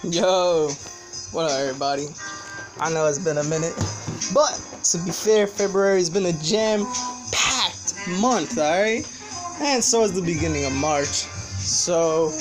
[0.04, 0.68] Yo,
[1.32, 2.06] what up, everybody?
[2.78, 3.74] I know it's been a minute,
[4.32, 4.52] but
[4.84, 6.86] to be fair, February's been a jam
[7.32, 9.04] packed month, alright?
[9.60, 11.08] And so is the beginning of March.
[11.58, 12.32] So,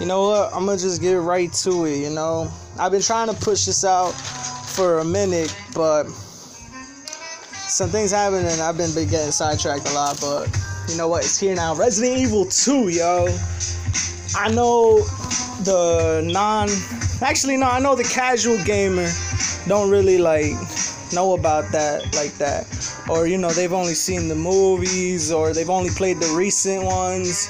[0.00, 0.50] you know what?
[0.54, 2.50] I'm gonna just get right to it, you know?
[2.78, 6.04] I've been trying to push this out for a minute, but
[7.68, 10.48] some things happen and I've been getting sidetracked a lot, but
[10.88, 11.22] you know what?
[11.22, 11.74] It's here now.
[11.74, 13.28] Resident Evil 2, yo.
[14.34, 15.04] I know
[15.66, 16.68] the non
[17.22, 19.08] actually no, I know the casual gamer
[19.66, 20.54] don't really like
[21.12, 22.66] know about that like that.
[23.08, 27.48] Or you know, they've only seen the movies or they've only played the recent ones.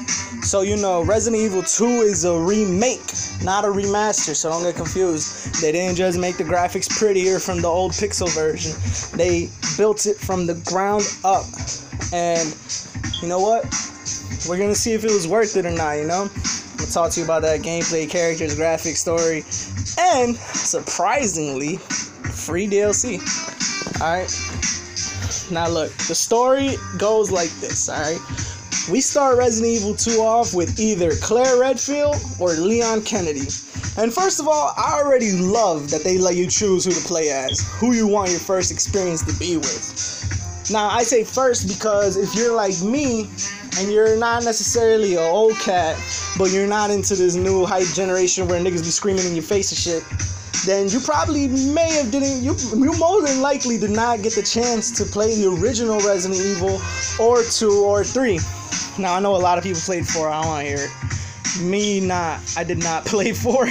[0.49, 3.05] So you know, Resident Evil 2 is a remake,
[3.43, 5.61] not a remaster, so don't get confused.
[5.61, 8.73] They didn't just make the graphics prettier from the old pixel version.
[9.17, 11.45] They built it from the ground up.
[12.13, 12.57] And
[13.21, 13.65] you know what?
[14.49, 16.31] We're gonna see if it was worth it or not, you know?
[16.77, 19.45] Gonna talk to you about that gameplay, characters, graphics, story,
[19.99, 23.21] and surprisingly, free DLC.
[24.01, 24.31] Alright?
[25.51, 28.21] Now look, the story goes like this, alright?
[28.91, 33.49] We start Resident Evil 2 off with either Claire Redfield or Leon Kennedy.
[33.99, 37.31] And first of all, I already love that they let you choose who to play
[37.31, 40.71] as, who you want your first experience to be with.
[40.71, 43.31] Now, I say first because if you're like me,
[43.79, 45.97] and you're not necessarily an old cat,
[46.39, 49.71] but you're not into this new hype generation where niggas be screaming in your face
[49.71, 50.03] and shit,
[50.65, 54.43] then you probably may have didn't you you more than likely did not get the
[54.43, 56.81] chance to play the original Resident Evil
[57.21, 58.39] or two or three.
[58.99, 60.29] Now I know a lot of people played four.
[60.29, 61.63] I don't want to hear it.
[61.63, 62.41] Me not.
[62.57, 63.67] I did not play four.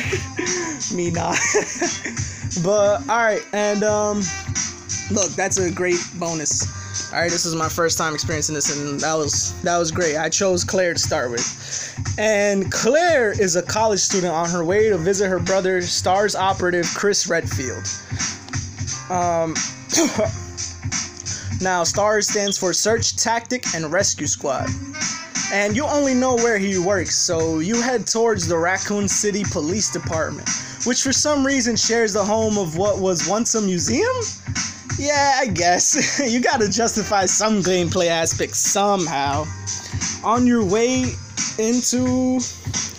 [0.94, 1.38] Me not.
[2.64, 4.22] but all right, and um,
[5.12, 9.00] look, that's a great bonus all right this is my first time experiencing this and
[9.00, 10.16] that was that was great.
[10.18, 11.46] I chose claire to start with.
[12.18, 16.86] And claire is a college student on her way to visit her brother stars operative
[16.96, 17.86] chris redfield.
[19.10, 19.56] Um
[21.62, 24.70] now stars stands for search tactic and rescue squad.
[25.52, 29.92] And you only know where he works so you head towards the raccoon city police
[29.92, 30.50] department
[30.86, 34.16] which for some reason shares the home of what was once a museum
[34.98, 36.20] yeah, I guess.
[36.32, 39.46] you gotta justify some gameplay aspects somehow.
[40.24, 41.14] On your way
[41.60, 42.40] into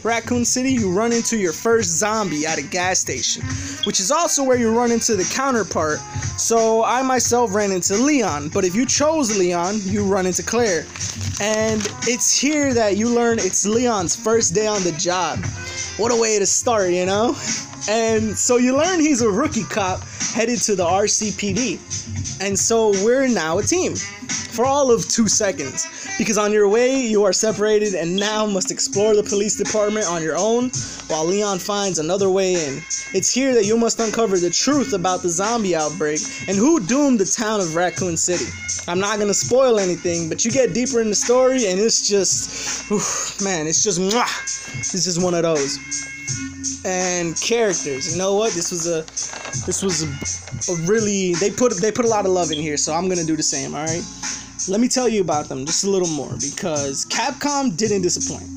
[0.03, 3.43] Raccoon City, you run into your first zombie at a gas station,
[3.85, 5.99] which is also where you run into the counterpart.
[6.39, 10.85] So I myself ran into Leon, but if you chose Leon, you run into Claire.
[11.41, 15.45] And it's here that you learn it's Leon's first day on the job.
[15.97, 17.35] What a way to start, you know?
[17.89, 20.01] And so you learn he's a rookie cop
[20.35, 22.41] headed to the RCPD.
[22.41, 25.87] And so we're now a team for all of two seconds.
[26.19, 30.23] Because on your way, you are separated and now must explore the police department on
[30.23, 30.71] your own
[31.09, 32.83] while Leon finds another way in.
[33.15, 37.21] It's here that you must uncover the truth about the zombie outbreak and who doomed
[37.21, 38.47] the town of Raccoon City.
[38.89, 42.91] I'm not gonna spoil anything, but you get deeper in the story and it's just,
[42.91, 46.16] oof, man, it's just, mwah, it's just one of those
[46.87, 48.13] and characters.
[48.13, 48.53] You know what?
[48.53, 49.03] This was a
[49.67, 52.77] this was a, a, really they put they put a lot of love in here,
[52.77, 53.75] so I'm gonna do the same.
[53.75, 54.05] All right.
[54.69, 58.49] Let me tell you about them just a little more because Capcom didn't disappoint.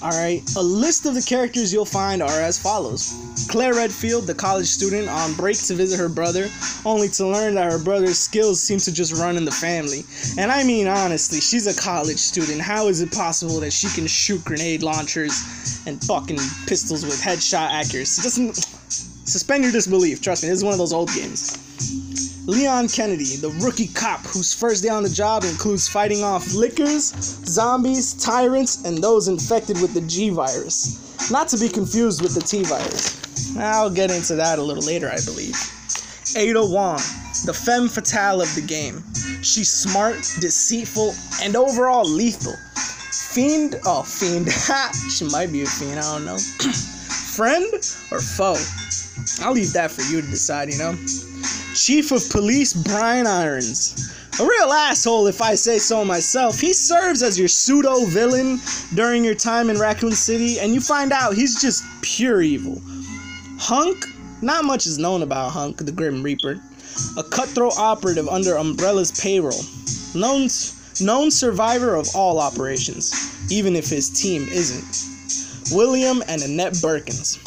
[0.00, 3.14] Alright, a list of the characters you'll find are as follows
[3.48, 6.48] Claire Redfield, the college student, on break to visit her brother,
[6.84, 10.04] only to learn that her brother's skills seem to just run in the family.
[10.38, 12.60] And I mean, honestly, she's a college student.
[12.60, 17.70] How is it possible that she can shoot grenade launchers and fucking pistols with headshot
[17.70, 18.22] accuracy?
[18.22, 18.54] Doesn't.
[19.28, 20.22] Suspend your disbelief.
[20.22, 21.67] Trust me, this is one of those old games.
[22.48, 27.12] Leon Kennedy, the rookie cop whose first day on the job includes fighting off lickers,
[27.44, 31.30] zombies, tyrants, and those infected with the G virus.
[31.30, 33.54] Not to be confused with the T virus.
[33.58, 35.54] I'll get into that a little later, I believe.
[36.38, 36.96] Ada Wong,
[37.44, 39.04] the femme fatale of the game.
[39.42, 42.54] She's smart, deceitful, and overall lethal.
[43.12, 44.48] Fiend, oh, fiend.
[44.50, 44.90] Ha!
[45.14, 46.38] she might be a fiend, I don't know.
[47.36, 47.74] Friend
[48.10, 48.56] or foe?
[49.44, 50.96] I'll leave that for you to decide, you know?
[51.78, 54.12] Chief of Police Brian Irons.
[54.40, 56.60] A real asshole, if I say so myself.
[56.60, 58.58] He serves as your pseudo villain
[58.94, 62.82] during your time in Raccoon City, and you find out he's just pure evil.
[63.58, 64.06] Hunk?
[64.42, 66.60] Not much is known about Hunk, the Grim Reaper.
[67.16, 69.62] A cutthroat operative under Umbrella's payroll.
[70.14, 70.48] Known,
[71.00, 73.14] known survivor of all operations,
[73.52, 75.74] even if his team isn't.
[75.74, 77.38] William and Annette Birkins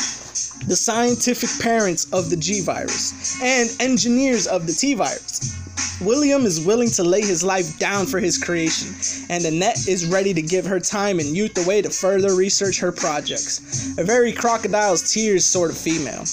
[0.68, 5.58] the scientific parents of the G virus, and engineers of the T virus.
[6.02, 8.90] William is willing to lay his life down for his creation,
[9.30, 12.92] and Annette is ready to give her time and youth away to further research her
[12.92, 13.96] projects.
[13.98, 16.26] A very crocodile's tears sort of female.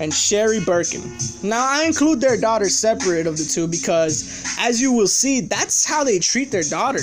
[0.00, 1.02] And Sherry Birkin.
[1.42, 5.84] Now, I include their daughter separate of the two because, as you will see, that's
[5.84, 7.02] how they treat their daughter.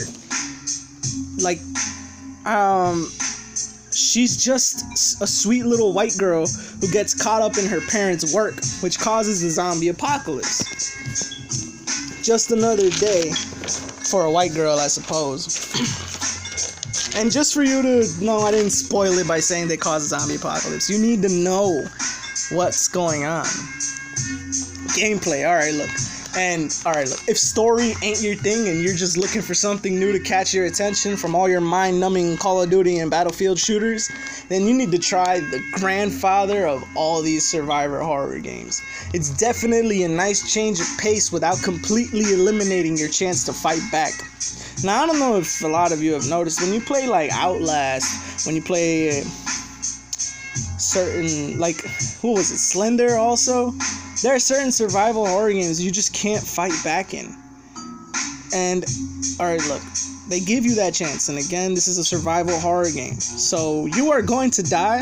[1.38, 1.60] Like,
[2.46, 3.10] um,
[4.06, 8.56] she's just a sweet little white girl who gets caught up in her parents' work,
[8.82, 10.64] which causes the zombie apocalypse.
[12.24, 15.48] Just another day for a white girl, I suppose.
[17.16, 20.20] and just for you to know, I didn't spoil it by saying they cause a
[20.20, 20.90] zombie apocalypse.
[20.90, 21.86] You need to know
[22.52, 23.46] what's going on.
[24.96, 25.90] Gameplay, alright, look.
[26.38, 30.12] And alright, look, if story ain't your thing and you're just looking for something new
[30.12, 34.10] to catch your attention from all your mind numbing Call of Duty and Battlefield shooters,
[34.50, 38.82] then you need to try the grandfather of all these survivor horror games.
[39.14, 44.12] It's definitely a nice change of pace without completely eliminating your chance to fight back.
[44.84, 47.32] Now, I don't know if a lot of you have noticed when you play like
[47.32, 49.24] Outlast, when you play
[50.86, 51.82] certain, like,
[52.22, 53.74] who was it, Slender also?
[54.22, 57.36] there are certain survival horror games you just can't fight back in.
[58.54, 58.86] And
[59.40, 59.82] alright, look,
[60.30, 61.28] they give you that chance.
[61.30, 63.20] And again, this is a survival horror game.
[63.20, 65.02] So you are going to die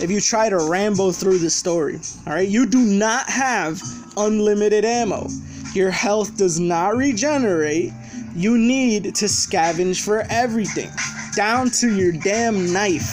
[0.00, 2.00] if you try to rambo through the story.
[2.26, 3.82] Alright, you do not have
[4.16, 5.28] unlimited ammo.
[5.74, 7.92] Your health does not regenerate.
[8.34, 10.90] You need to scavenge for everything,
[11.36, 13.10] down to your damn knife.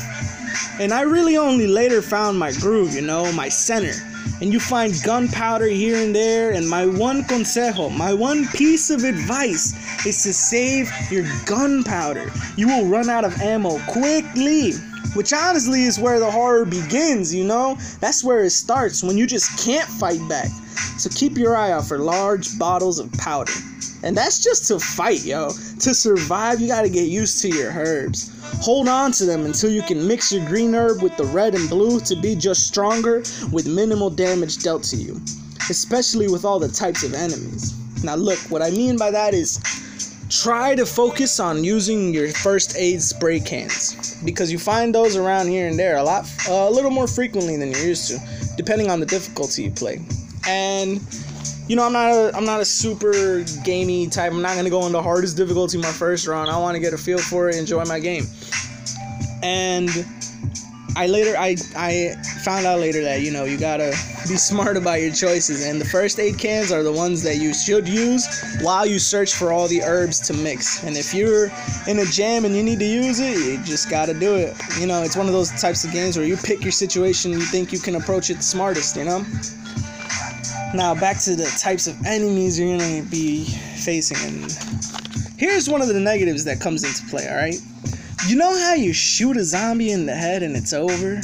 [0.80, 3.94] And I really only later found my groove, you know, my center
[4.42, 6.52] and you find gunpowder here and there.
[6.52, 9.74] And my one consejo, my one piece of advice
[10.06, 12.32] is to save your gunpowder.
[12.58, 14.74] You will run out of ammo quickly.
[15.14, 17.78] Which honestly is where the horror begins, you know?
[18.00, 20.50] That's where it starts when you just can't fight back.
[20.98, 23.52] So keep your eye out for large bottles of powder.
[24.04, 25.50] And that's just to fight, yo.
[25.50, 28.32] To survive, you gotta get used to your herbs.
[28.62, 31.70] Hold on to them until you can mix your green herb with the red and
[31.70, 33.20] blue to be just stronger
[33.52, 35.22] with minimal damage dealt to you,
[35.70, 37.76] especially with all the types of enemies.
[38.04, 39.60] Now, look, what I mean by that is
[40.32, 45.48] try to focus on using your first aid spray cans because you find those around
[45.48, 48.18] here and there a lot uh, a little more frequently than you're used to
[48.56, 50.00] depending on the difficulty you play
[50.48, 51.02] and
[51.72, 54.34] you know, I'm not a I'm not a super gamey type.
[54.34, 56.50] I'm not gonna go into hardest difficulty my first round.
[56.50, 58.26] I want to get a feel for it, enjoy my game.
[59.42, 59.90] And
[60.98, 63.92] I later I I found out later that you know you gotta
[64.28, 65.66] be smart about your choices.
[65.66, 68.28] And the first aid cans are the ones that you should use
[68.60, 70.84] while you search for all the herbs to mix.
[70.84, 71.50] And if you're
[71.88, 74.58] in a jam and you need to use it, you just gotta do it.
[74.78, 77.40] You know, it's one of those types of games where you pick your situation, and
[77.40, 78.98] you think you can approach it the smartest.
[78.98, 79.26] You know.
[80.74, 84.52] Now back to the types of enemies you're gonna be facing, and
[85.38, 87.28] here's one of the negatives that comes into play.
[87.28, 87.60] All right,
[88.28, 91.20] you know how you shoot a zombie in the head and it's over?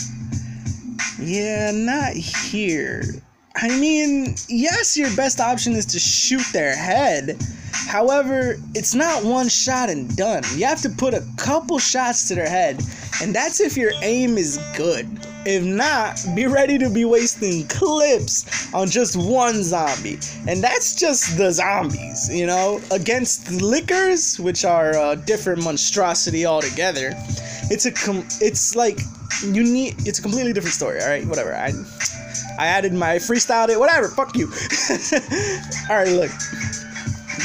[1.20, 3.04] Yeah, not here.
[3.56, 7.38] I mean, yes, your best option is to shoot their head.
[7.86, 10.44] However, it's not one shot and done.
[10.56, 12.82] You have to put a couple shots to their head,
[13.22, 15.08] and that's if your aim is good.
[15.46, 20.20] If not, be ready to be wasting clips on just one zombie.
[20.46, 22.82] And that's just the zombies, you know?
[22.92, 27.14] Against lickers, which are a different monstrosity altogether.
[27.72, 29.00] It's a com- it's like
[29.42, 31.26] you need it's a completely different story, all right?
[31.26, 31.56] Whatever.
[31.56, 31.72] I
[32.60, 34.10] I added my freestyle it, whatever.
[34.10, 34.48] Fuck you.
[35.90, 36.32] all right, look.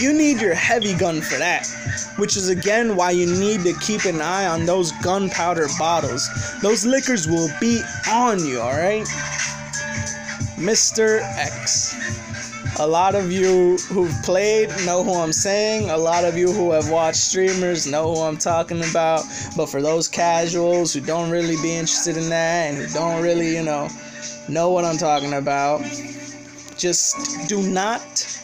[0.01, 1.67] You need your heavy gun for that,
[2.17, 6.29] which is again why you need to keep an eye on those gunpowder bottles.
[6.61, 9.07] Those lickers will be on you, alright?
[10.57, 11.21] Mr.
[11.37, 11.95] X.
[12.81, 15.91] A lot of you who've played know who I'm saying.
[15.91, 19.25] A lot of you who have watched streamers know who I'm talking about.
[19.57, 23.55] But for those casuals who don't really be interested in that and who don't really,
[23.55, 23.89] you know,
[24.49, 25.83] know what I'm talking about,
[26.79, 28.42] just do not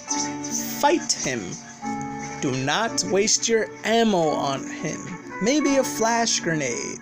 [0.80, 1.40] fight him.
[2.40, 5.00] Do not waste your ammo on him.
[5.42, 7.00] Maybe a flash grenade.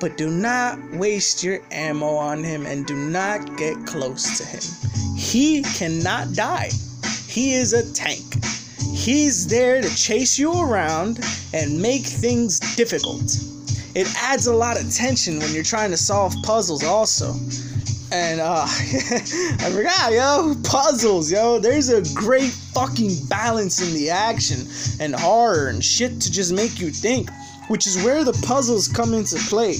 [0.00, 5.16] But do not waste your ammo on him and do not get close to him.
[5.16, 6.70] He cannot die.
[7.28, 8.44] He is a tank.
[8.92, 11.20] He's there to chase you around
[11.52, 13.38] and make things difficult.
[13.94, 17.34] It adds a lot of tension when you're trying to solve puzzles, also.
[18.14, 21.58] And uh I forgot, yo, puzzles, yo.
[21.58, 24.68] There's a great fucking balance in the action
[25.00, 27.28] and horror and shit to just make you think,
[27.66, 29.78] which is where the puzzles come into play.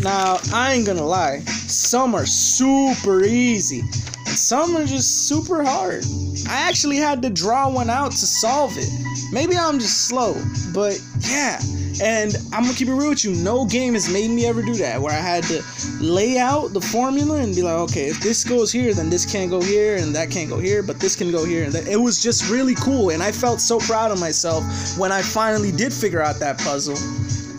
[0.00, 6.04] Now, I ain't gonna lie, some are super easy, and some are just super hard.
[6.48, 8.90] I actually had to draw one out to solve it.
[9.32, 10.34] Maybe I'm just slow,
[10.74, 11.60] but yeah.
[12.02, 13.32] And I'm gonna keep it real with you.
[13.32, 15.62] No game has made me ever do that, where I had to
[16.00, 19.50] lay out the formula and be like, okay, if this goes here, then this can't
[19.50, 21.64] go here, and that can't go here, but this can go here.
[21.64, 21.86] And that.
[21.88, 24.64] it was just really cool, and I felt so proud of myself
[24.98, 26.96] when I finally did figure out that puzzle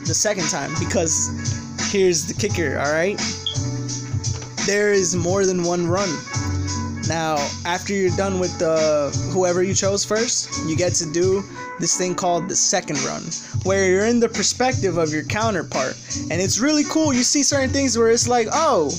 [0.05, 0.71] the second time.
[0.79, 1.29] Because
[1.91, 3.19] here's the kicker, all right?
[4.65, 6.09] There is more than one run.
[7.07, 7.35] Now,
[7.65, 11.41] after you're done with the whoever you chose first, you get to do
[11.79, 13.23] this thing called the second run,
[13.63, 15.95] where you're in the perspective of your counterpart.
[16.29, 17.13] And it's really cool.
[17.13, 18.89] You see certain things where it's like, oh,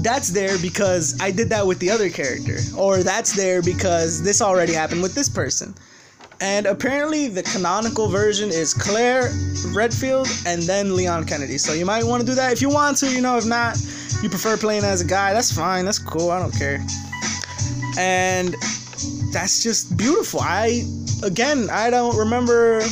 [0.00, 4.42] that's there because I did that with the other character, or that's there because this
[4.42, 5.74] already happened with this person.
[6.40, 9.30] And apparently, the canonical version is Claire
[9.72, 11.58] Redfield and then Leon Kennedy.
[11.58, 13.08] So you might want to do that if you want to.
[13.08, 13.76] You know, if not,
[14.20, 15.32] you prefer playing as a guy.
[15.32, 15.84] That's fine.
[15.84, 16.32] That's cool.
[16.32, 16.84] I don't care.
[17.98, 18.54] And
[19.32, 20.40] that's just beautiful.
[20.40, 20.84] I
[21.22, 22.82] again, I don't remember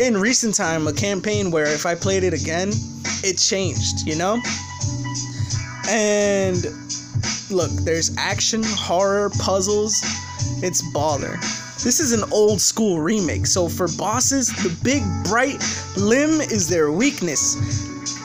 [0.00, 2.70] in recent time a campaign where if I played it again,
[3.24, 4.06] it changed.
[4.06, 4.40] You know.
[5.88, 6.64] And
[7.50, 10.02] look, there's action, horror, puzzles.
[10.62, 11.40] It's baller.
[11.82, 15.62] This is an old school remake, so for bosses, the big bright
[15.96, 17.56] limb is their weakness.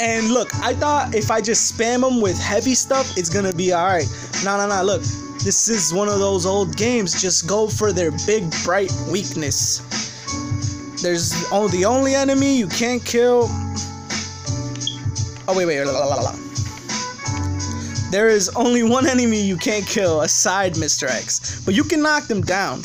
[0.02, 3.72] And look, I thought if I just spam them with heavy stuff, it's gonna be
[3.72, 4.08] alright.
[4.44, 5.04] No, no, no, look,
[5.44, 7.22] this is one of those old games.
[7.22, 9.80] Just go for their big bright weakness.
[11.02, 13.48] There's only the only enemy you can't kill.
[15.46, 16.36] Oh wait, wait, la, la, la.
[18.10, 21.10] There is only one enemy you can't kill aside Mr.
[21.10, 22.82] X, but you can knock them down.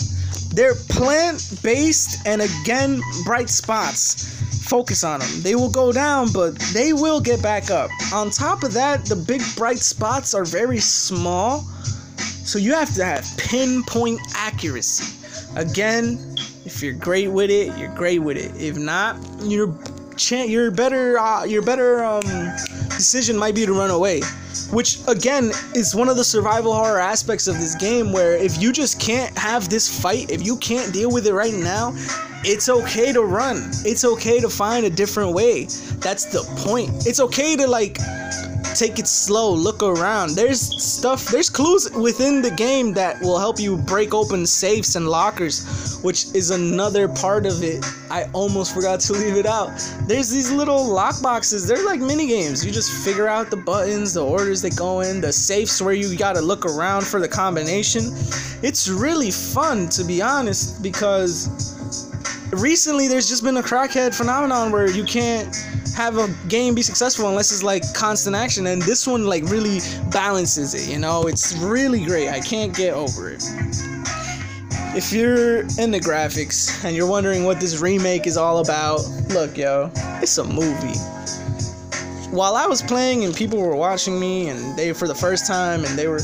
[0.52, 4.34] They're plant based and again, bright spots.
[4.66, 5.28] Focus on them.
[5.42, 7.90] They will go down, but they will get back up.
[8.12, 11.64] On top of that, the big bright spots are very small,
[12.48, 15.14] so you have to have pinpoint accuracy.
[15.54, 18.56] Again, if you're great with it, you're great with it.
[18.58, 19.78] If not, your
[20.16, 22.22] chan- your better uh, your better um,
[22.88, 24.22] decision might be to run away
[24.66, 28.72] which again is one of the survival horror aspects of this game where if you
[28.72, 31.94] just can't have this fight if you can't deal with it right now
[32.44, 33.56] it's okay to run.
[33.84, 35.64] It's okay to find a different way.
[35.98, 37.06] That's the point.
[37.06, 37.98] It's okay to like
[38.74, 40.36] take it slow look around.
[40.36, 45.08] There's stuff there's clues within the game that will help you break open safes and
[45.08, 47.84] lockers which is another part of it.
[48.10, 49.72] I almost forgot to leave it out.
[50.06, 51.66] There's these little lock boxes.
[51.66, 52.64] They're like mini games.
[52.64, 56.16] You just figure out the buttons the orders they go in the safes where you
[56.16, 58.04] gotta look around for the combination.
[58.62, 61.50] It's really fun to be honest because
[62.52, 65.54] recently there's just been a crackhead phenomenon where you can't
[65.94, 69.80] have a game be successful unless it's like constant action and this one like really
[70.10, 71.26] balances it you know?
[71.26, 72.30] It's really great.
[72.30, 73.44] I can't get over it.
[74.96, 79.90] If you're into graphics and you're wondering what this remake is all about look yo
[80.22, 80.98] it's a movie
[82.30, 85.84] while i was playing and people were watching me and they for the first time
[85.84, 86.20] and they were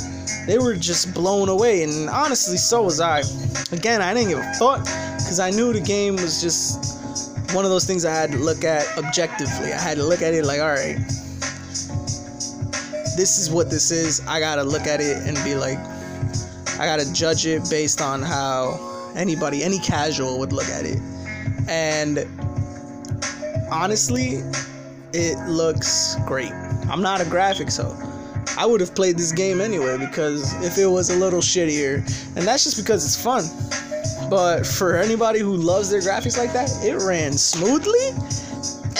[0.46, 3.22] they were just blown away and honestly so was i
[3.72, 4.80] again i didn't give a thought
[5.16, 6.94] because i knew the game was just
[7.54, 9.72] one of those things I had to look at objectively.
[9.72, 10.96] I had to look at it like, all right,
[13.16, 14.20] this is what this is.
[14.26, 15.78] I gotta look at it and be like,
[16.80, 20.98] I gotta judge it based on how anybody, any casual would look at it.
[21.68, 22.26] And
[23.70, 24.42] honestly,
[25.14, 26.52] it looks great.
[26.90, 27.96] I'm not a graphics so
[28.58, 31.96] I would have played this game anyway because if it was a little shittier,
[32.36, 33.44] and that's just because it's fun.
[34.30, 38.10] But for anybody who loves their graphics like that, it ran smoothly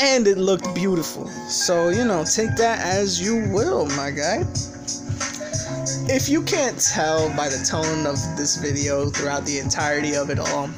[0.01, 1.29] and it looked beautiful.
[1.49, 4.45] So, you know, take that as you will, my guy.
[6.07, 10.39] If you can't tell by the tone of this video throughout the entirety of it
[10.39, 10.69] all,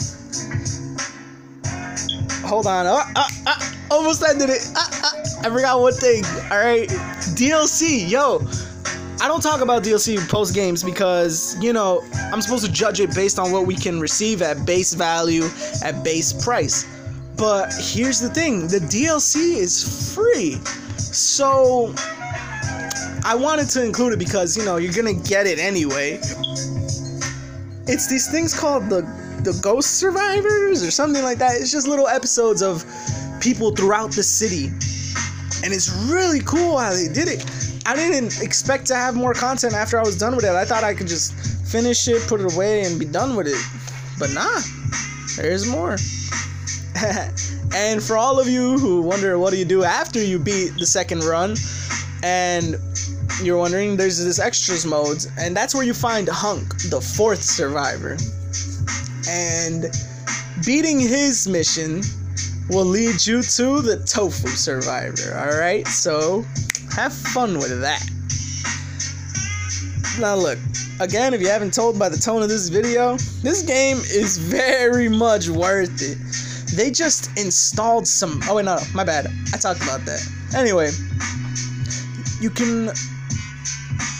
[2.47, 2.87] hold on.
[2.87, 4.69] Oh, oh, oh, almost ended it.
[5.47, 6.25] I forgot one thing.
[6.51, 6.89] All right.
[7.39, 8.11] DLC.
[8.11, 8.45] Yo,
[9.25, 13.15] I don't talk about DLC post games because, you know, I'm supposed to judge it
[13.15, 15.45] based on what we can receive at base value,
[15.85, 16.85] at base price.
[17.37, 20.55] But here's the thing the DLC is free.
[20.97, 21.95] So
[23.25, 26.15] I wanted to include it because, you know, you're going to get it anyway.
[27.87, 29.03] It's these things called the
[29.45, 31.61] the ghost survivors or something like that.
[31.61, 32.85] It's just little episodes of
[33.41, 34.73] people throughout the city.
[35.67, 37.45] And it's really cool how they did it.
[37.85, 40.53] I didn't expect to have more content after I was done with it.
[40.53, 41.35] I thought I could just
[41.67, 43.61] finish it, put it away, and be done with it.
[44.17, 44.61] But nah,
[45.35, 45.97] there's more.
[47.75, 50.87] and for all of you who wonder what do you do after you beat the
[50.87, 51.57] second run,
[52.23, 52.77] And
[53.43, 58.17] you're wondering, there's this extras mode, and that's where you find Hunk, the fourth survivor.
[59.29, 59.87] And
[60.65, 62.03] beating his mission
[62.69, 65.37] will lead you to the tofu survivor.
[65.37, 65.87] Alright?
[65.89, 66.43] So
[66.95, 68.03] have fun with that.
[70.19, 70.59] Now, look,
[71.01, 75.09] again, if you haven't told by the tone of this video, this game is very
[75.09, 76.19] much worth it.
[76.75, 78.41] They just installed some.
[78.49, 79.27] Oh, wait, no, my bad.
[79.53, 80.27] I talked about that.
[80.55, 80.91] Anyway,
[82.41, 82.91] you can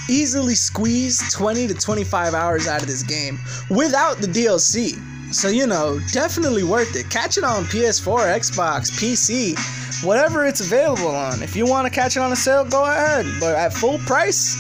[0.09, 3.39] easily squeeze 20 to 25 hours out of this game
[3.71, 5.03] without the DLC.
[5.33, 7.11] So, you know, definitely worth it.
[7.11, 9.57] Catch it on PS4, Xbox, PC,
[10.05, 11.43] whatever it's available on.
[11.43, 13.27] If you want to catch it on a sale, go ahead.
[13.41, 14.55] But at full price,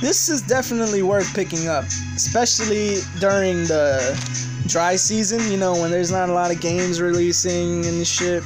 [0.00, 1.84] this is definitely worth picking up,
[2.16, 4.18] especially during the
[4.66, 8.42] dry season, you know, when there's not a lot of games releasing and shit.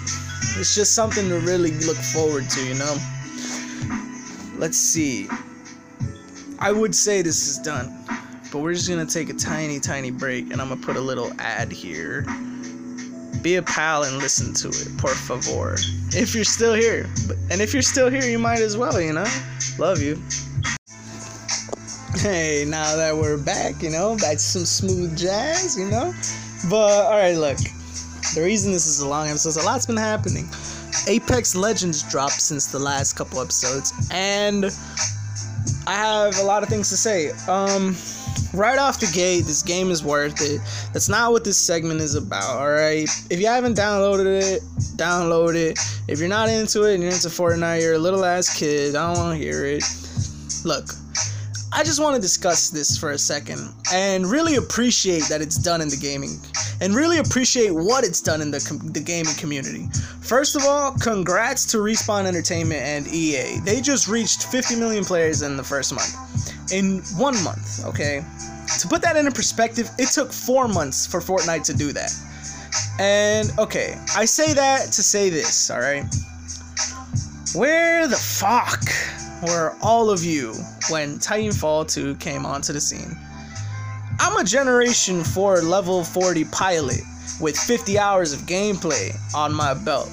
[0.59, 2.97] It's just something to really look forward to, you know?
[4.59, 5.29] Let's see.
[6.59, 7.95] I would say this is done,
[8.57, 11.31] but we're just gonna take a tiny, tiny break and I'm gonna put a little
[11.39, 12.25] ad here.
[13.43, 15.77] Be a pal and listen to it, por favor.
[16.19, 17.07] If you're still here.
[17.51, 19.27] And if you're still here, you might as well, you know?
[19.79, 20.19] Love you.
[22.15, 26.15] Hey, now that we're back, you know, that's some smooth jazz, you know?
[26.71, 27.59] But, alright, look.
[28.35, 30.49] The reason this is a long episode is a lot's been happening.
[31.09, 34.65] Apex Legends dropped since the last couple episodes, and
[35.87, 37.33] I have a lot of things to say.
[37.49, 37.95] Um,
[38.57, 40.61] right off the gate, this game is worth it.
[40.93, 43.09] That's not what this segment is about, alright?
[43.31, 44.63] If you haven't downloaded it,
[44.97, 45.79] download it.
[46.09, 49.13] If you're not into it and you're into Fortnite, you're a little ass kid, I
[49.13, 49.85] don't want to hear it.
[50.65, 50.87] Look,
[51.77, 55.83] I just want to discuss this for a second and really appreciate that it's done
[55.83, 56.41] in the gaming
[56.81, 59.87] and really appreciate what it's done in the, com- the gaming community.
[60.23, 63.61] First of all, congrats to Respawn Entertainment and EA.
[63.61, 66.73] They just reached 50 million players in the first month.
[66.73, 68.25] In one month, okay?
[68.81, 72.11] To put that into perspective, it took four months for Fortnite to do that.
[72.99, 76.07] And okay, I say that to say this, alright?
[77.55, 78.83] Where the fuck
[79.43, 80.55] were all of you
[80.89, 83.17] when Titanfall 2 came onto the scene?
[84.19, 87.01] I'm a Generation 4 level 40 pilot
[87.41, 90.09] with 50 hours of gameplay on my belt.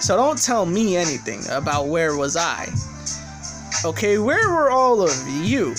[0.00, 2.68] So don't tell me anything about where was I.
[3.84, 5.74] Okay, where were all of you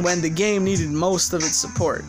[0.00, 2.04] when the game needed most of its support?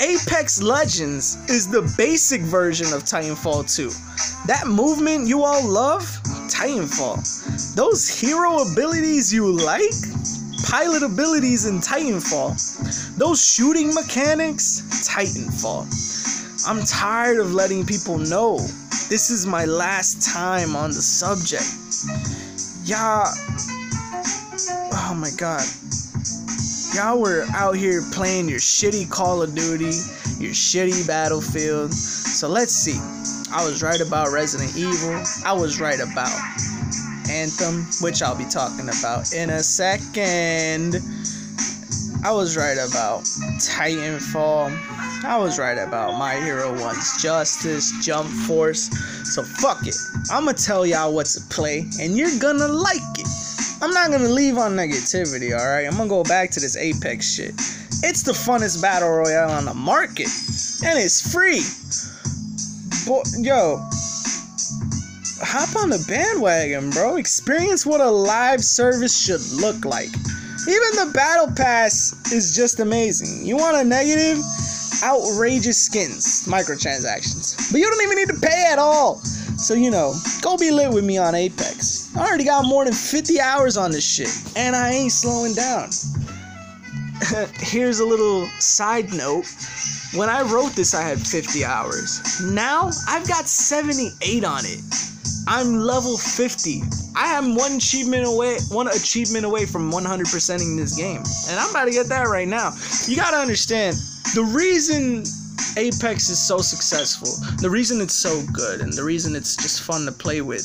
[0.00, 3.90] Apex Legends is the basic version of Titanfall 2.
[4.46, 6.02] That movement you all love?
[6.48, 7.74] Titanfall.
[7.76, 9.92] Those hero abilities you like?
[10.70, 12.56] Pilot abilities in Titanfall.
[13.18, 14.82] Those shooting mechanics?
[15.06, 15.86] Titanfall.
[16.68, 18.58] I'm tired of letting people know
[19.08, 21.66] this is my last time on the subject.
[22.88, 23.26] Y'all.
[24.92, 25.64] Oh my god
[26.94, 29.92] y'all were out here playing your shitty Call of Duty,
[30.38, 31.92] your shitty Battlefield.
[31.94, 32.98] So let's see.
[33.52, 35.22] I was right about Resident Evil.
[35.44, 36.30] I was right about
[37.30, 40.96] Anthem, which I'll be talking about in a second.
[42.22, 43.22] I was right about
[43.62, 45.24] Titanfall.
[45.24, 48.90] I was right about My Hero 1's Justice, Jump Force.
[49.24, 49.96] So fuck it.
[50.30, 53.28] I'ma tell y'all what to play, and you're gonna like it.
[53.80, 55.86] I'm not gonna leave on negativity, alright?
[55.86, 57.54] I'm gonna go back to this Apex shit.
[58.02, 60.28] It's the funnest battle royale on the market,
[60.84, 61.62] and it's free.
[63.42, 63.88] Yo,
[65.42, 67.16] hop on the bandwagon, bro.
[67.16, 70.10] Experience what a live service should look like.
[70.68, 73.46] Even the battle pass is just amazing.
[73.46, 74.42] You want a negative?
[75.02, 77.72] Outrageous skins, microtransactions.
[77.72, 79.16] But you don't even need to pay at all.
[79.16, 82.14] So, you know, go be lit with me on Apex.
[82.16, 85.90] I already got more than 50 hours on this shit, and I ain't slowing down.
[87.58, 89.46] Here's a little side note.
[90.14, 92.42] When I wrote this, I had 50 hours.
[92.42, 95.09] Now, I've got 78 on it.
[95.50, 96.80] I'm level 50.
[97.16, 101.22] I am one achievement away, one achievement away from 100%ing this game.
[101.50, 102.70] And I'm about to get that right now.
[103.08, 103.96] You gotta understand,
[104.34, 105.24] the reason
[105.76, 107.28] Apex is so successful,
[107.60, 110.62] the reason it's so good, and the reason it's just fun to play with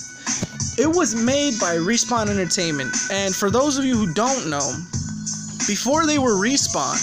[0.78, 4.76] it was made by Respawn Entertainment, and for those of you who don't know,
[5.68, 7.00] before they were Respawn,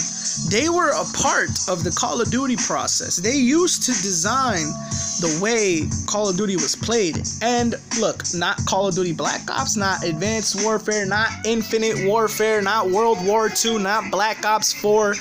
[0.49, 3.17] they were a part of the Call of Duty process.
[3.17, 4.63] They used to design
[5.19, 7.21] the way Call of Duty was played.
[7.41, 12.89] And look, not Call of Duty Black Ops, not Advanced Warfare, not Infinite Warfare, not
[12.89, 15.15] World War II, not Black Ops 4,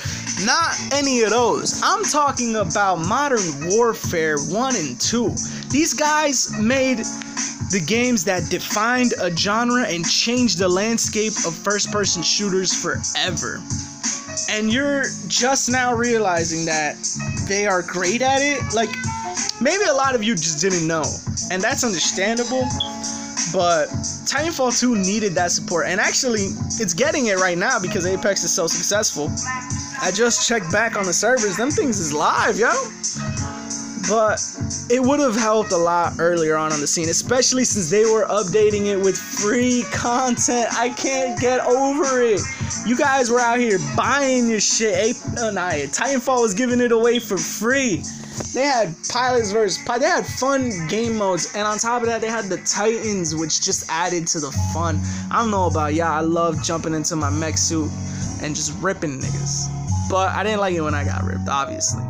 [0.44, 1.80] not any of those.
[1.84, 5.28] I'm talking about Modern Warfare 1 and 2.
[5.70, 6.98] These guys made
[7.72, 13.62] the games that defined a genre and changed the landscape of first person shooters forever.
[14.52, 16.96] And you're just now realizing that
[17.48, 18.74] they are great at it.
[18.74, 18.90] Like,
[19.62, 21.04] maybe a lot of you just didn't know,
[21.50, 22.68] and that's understandable.
[23.52, 23.86] But
[24.28, 28.52] Titanfall 2 needed that support, and actually, it's getting it right now because Apex is
[28.54, 29.30] so successful.
[30.02, 32.70] I just checked back on the servers, them things is live, yo.
[34.08, 34.40] But
[34.90, 38.24] it would have helped a lot earlier on on the scene, especially since they were
[38.26, 40.66] updating it with free content.
[40.72, 42.40] I can't get over it.
[42.86, 44.94] You guys were out here buying your shit.
[44.94, 48.02] Ape, uh, Titanfall was giving it away for free.
[48.54, 52.28] They had pilots versus they had fun game modes, and on top of that, they
[52.28, 55.00] had the Titans, which just added to the fun.
[55.30, 56.08] I don't know about y'all.
[56.08, 57.90] I love jumping into my mech suit
[58.42, 59.68] and just ripping niggas.
[60.10, 62.04] But I didn't like it when I got ripped, obviously.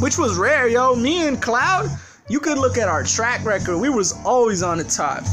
[0.00, 0.96] Which was rare, yo.
[0.96, 1.90] Me and Cloud,
[2.28, 3.78] you could look at our track record.
[3.78, 5.24] We was always on the top.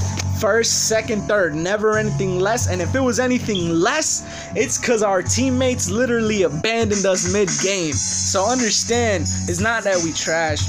[0.41, 2.69] First, second, third, never anything less.
[2.69, 7.93] And if it was anything less, it's because our teammates literally abandoned us mid game.
[7.93, 10.59] So understand, it's not that we trash.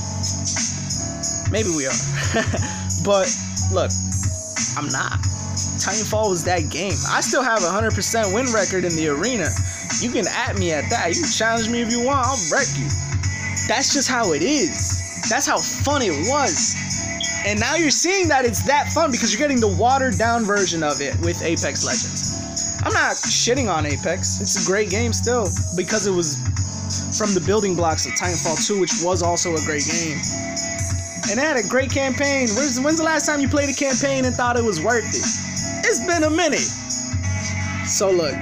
[1.50, 1.98] Maybe we are.
[3.04, 3.28] but
[3.72, 3.90] look,
[4.78, 5.18] I'm not.
[5.82, 6.94] Titanfall was that game.
[7.08, 9.48] I still have a 100% win record in the arena.
[10.00, 11.08] You can at me at that.
[11.08, 12.26] You can challenge me if you want.
[12.26, 12.88] I'll wreck you.
[13.68, 15.28] That's just how it is.
[15.28, 16.74] That's how fun it was.
[17.46, 20.83] And now you're seeing that it's that fun because you're getting the watered down version
[20.83, 22.83] of it with Apex Legends.
[22.83, 24.40] I'm not shitting on Apex.
[24.40, 26.37] It's a great game still because it was
[27.18, 30.16] from the building blocks of Titanfall 2, which was also a great game.
[31.31, 32.48] And it had a great campaign.
[32.57, 35.87] When's, when's the last time you played a campaign and thought it was worth it?
[35.87, 36.64] It's been a minute.
[37.85, 38.35] So look,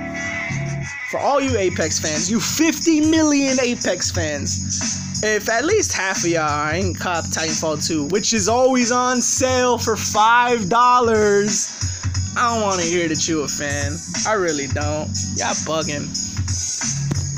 [1.11, 6.31] for all you Apex fans, you 50 million Apex fans, if at least half of
[6.31, 12.81] y'all ain't cop Titanfall 2, which is always on sale for $5, I don't want
[12.81, 13.97] to hear that you a fan.
[14.27, 15.09] I really don't.
[15.37, 16.07] Y'all bugging.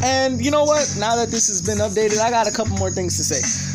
[0.02, 0.96] And you know what?
[0.98, 3.68] Now that this has been updated, I got a couple more things to say.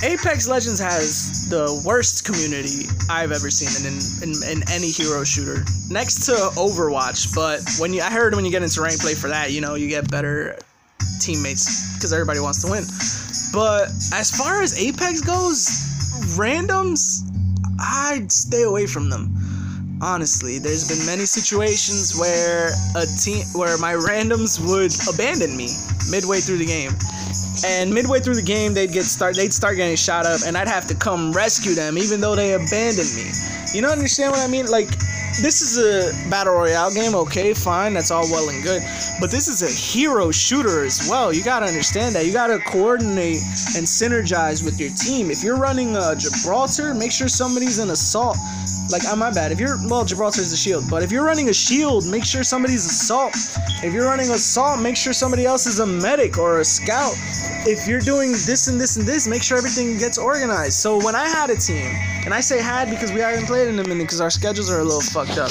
[0.00, 5.64] Apex Legends has the worst community I've ever seen in, in, in, any hero shooter,
[5.90, 7.34] next to Overwatch.
[7.34, 9.74] But when you, I heard when you get into rank play for that, you know,
[9.74, 10.56] you get better
[11.28, 12.84] teammates because everybody wants to win.
[13.52, 15.68] But as far as Apex goes,
[16.40, 17.28] randoms,
[17.78, 19.36] I'd stay away from them.
[20.00, 25.68] Honestly, there's been many situations where a team, where my randoms would abandon me
[26.10, 26.92] midway through the game
[27.66, 30.68] and midway through the game they'd get start they'd start getting shot up and I'd
[30.68, 33.28] have to come rescue them even though they abandoned me.
[33.74, 34.66] You know understand what I mean?
[34.66, 34.88] Like
[35.40, 38.82] this is a battle royale game, okay, fine, that's all well and good.
[39.20, 41.32] But this is a hero shooter as well.
[41.32, 42.26] You gotta understand that.
[42.26, 43.42] You gotta coordinate
[43.76, 45.30] and synergize with your team.
[45.30, 48.36] If you're running a Gibraltar, make sure somebody's in assault
[48.90, 49.52] like, I'm my bad.
[49.52, 52.42] If you're, well, Gibraltar is a shield, but if you're running a shield, make sure
[52.42, 53.34] somebody's assault.
[53.82, 57.14] If you're running assault, make sure somebody else is a medic or a scout.
[57.66, 60.74] If you're doing this and this and this, make sure everything gets organized.
[60.74, 63.78] So when I had a team, and I say had because we haven't played in
[63.78, 65.50] a minute because our schedules are a little fucked up.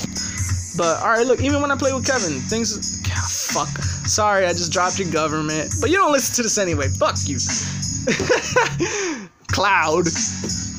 [0.77, 3.67] But all right, look, even when I play with Kevin, things, God, fuck.
[4.07, 6.87] Sorry, I just dropped your government, but you don't listen to this anyway.
[6.87, 7.37] Fuck you,
[9.47, 10.07] Cloud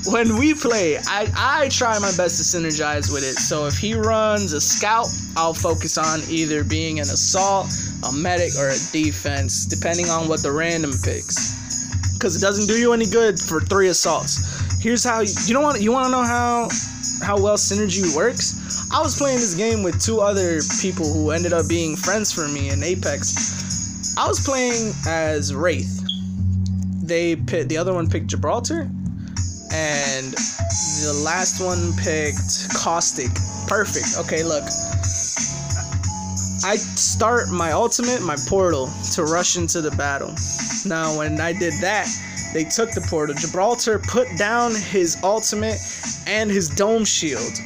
[0.06, 3.36] when we play, I, I try my best to synergize with it.
[3.36, 7.68] So if he runs a scout, I'll focus on either being an assault,
[8.08, 12.14] a medic, or a defense, depending on what the random picks.
[12.14, 14.80] Because it doesn't do you any good for three assaults.
[14.80, 16.68] Here's how you, don't want you want to know how
[17.22, 18.88] how well synergy works.
[18.92, 22.48] I was playing this game with two other people who ended up being friends for
[22.48, 24.16] me in Apex.
[24.16, 25.97] I was playing as Wraith.
[27.08, 28.82] They pit the other one picked Gibraltar
[29.72, 33.30] and the last one picked Caustic.
[33.66, 34.18] Perfect.
[34.18, 34.64] Okay, look.
[36.64, 40.34] I start my ultimate, my portal, to rush into the battle.
[40.84, 42.08] Now, when I did that,
[42.52, 43.34] they took the portal.
[43.34, 45.78] Gibraltar put down his ultimate
[46.26, 47.58] and his dome shield.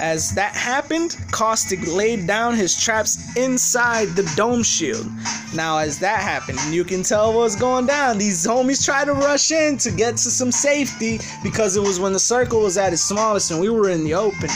[0.00, 5.06] As that happened, Caustic laid down his traps inside the dome shield.
[5.54, 8.16] Now, as that happened, you can tell what's going down.
[8.16, 12.14] These homies tried to rush in to get to some safety because it was when
[12.14, 14.48] the circle was at its smallest and we were in the open.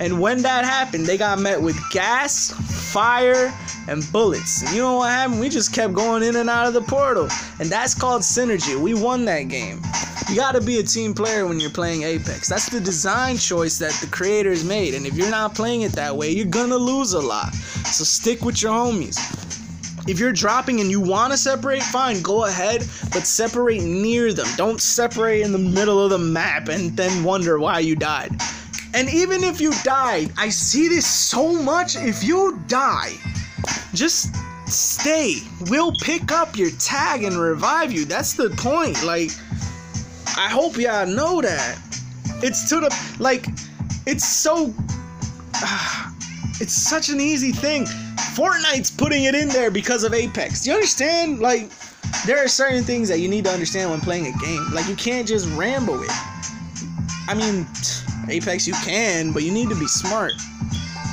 [0.00, 2.50] And when that happened, they got met with gas,
[2.92, 3.52] fire,
[3.86, 4.62] and bullets.
[4.62, 5.38] And you know what happened?
[5.38, 7.28] We just kept going in and out of the portal.
[7.60, 8.80] And that's called synergy.
[8.80, 9.82] We won that game.
[10.30, 12.48] You gotta be a team player when you're playing Apex.
[12.48, 14.94] That's the design choice that the creators made.
[14.94, 17.52] And if you're not playing it that way, you're gonna lose a lot.
[17.52, 19.18] So stick with your homies.
[20.08, 24.46] If you're dropping and you want to separate, fine, go ahead, but separate near them.
[24.56, 28.30] Don't separate in the middle of the map and then wonder why you died.
[28.94, 31.96] And even if you died, I see this so much.
[31.96, 33.14] If you die,
[33.94, 34.32] just
[34.66, 35.38] stay.
[35.62, 38.04] We'll pick up your tag and revive you.
[38.04, 39.02] That's the point.
[39.02, 39.30] Like,
[40.40, 41.78] I hope y'all know that.
[42.42, 43.46] It's to the like,
[44.06, 44.72] it's so.
[45.54, 46.10] Uh,
[46.62, 47.84] it's such an easy thing.
[48.34, 50.62] Fortnite's putting it in there because of Apex.
[50.64, 51.40] Do you understand?
[51.40, 51.70] Like,
[52.24, 54.64] there are certain things that you need to understand when playing a game.
[54.72, 56.10] Like, you can't just ramble it.
[57.28, 57.66] I mean,
[58.30, 60.32] Apex you can, but you need to be smart.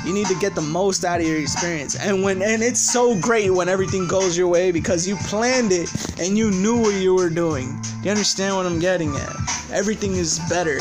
[0.08, 1.94] You need to get the most out of your experience.
[1.94, 5.90] And when and it's so great when everything goes your way because you planned it
[6.18, 7.78] and you knew what you were doing.
[8.02, 9.36] You understand what I'm getting at?
[9.70, 10.80] Everything is better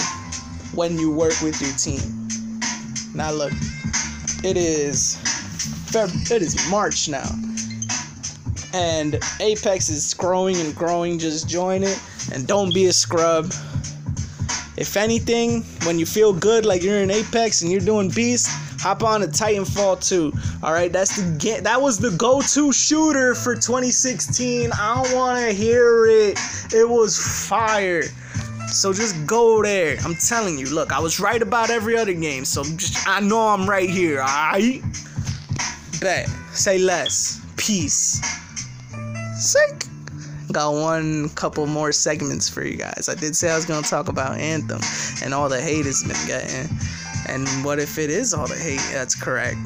[0.73, 2.29] when you work with your team.
[3.13, 3.51] Now look,
[4.45, 5.17] it is
[5.91, 7.29] Feb- it is March now.
[8.73, 11.19] And Apex is growing and growing.
[11.19, 13.51] Just join it and don't be a scrub.
[14.77, 18.47] If anything, when you feel good like you're in Apex and you're doing Beast,
[18.79, 20.31] hop on to Titanfall 2.
[20.61, 21.63] All right, that's the get.
[21.63, 24.71] That was the go-to shooter for 2016.
[24.71, 26.39] I don't want to hear it.
[26.73, 28.03] It was fire.
[28.67, 29.97] So just go there.
[30.03, 30.67] I'm telling you.
[30.67, 34.21] Look, I was right about every other game, so just, I know I'm right here.
[34.21, 34.81] All right.
[35.99, 36.29] Bet.
[36.53, 37.41] Say less.
[37.55, 38.21] Peace.
[39.37, 39.76] Sick.
[40.57, 43.09] Got one couple more segments for you guys.
[43.09, 44.81] I did say I was gonna talk about Anthem
[45.23, 46.67] and all the hate it's been getting.
[47.29, 49.57] And what if it is all the hate that's correct?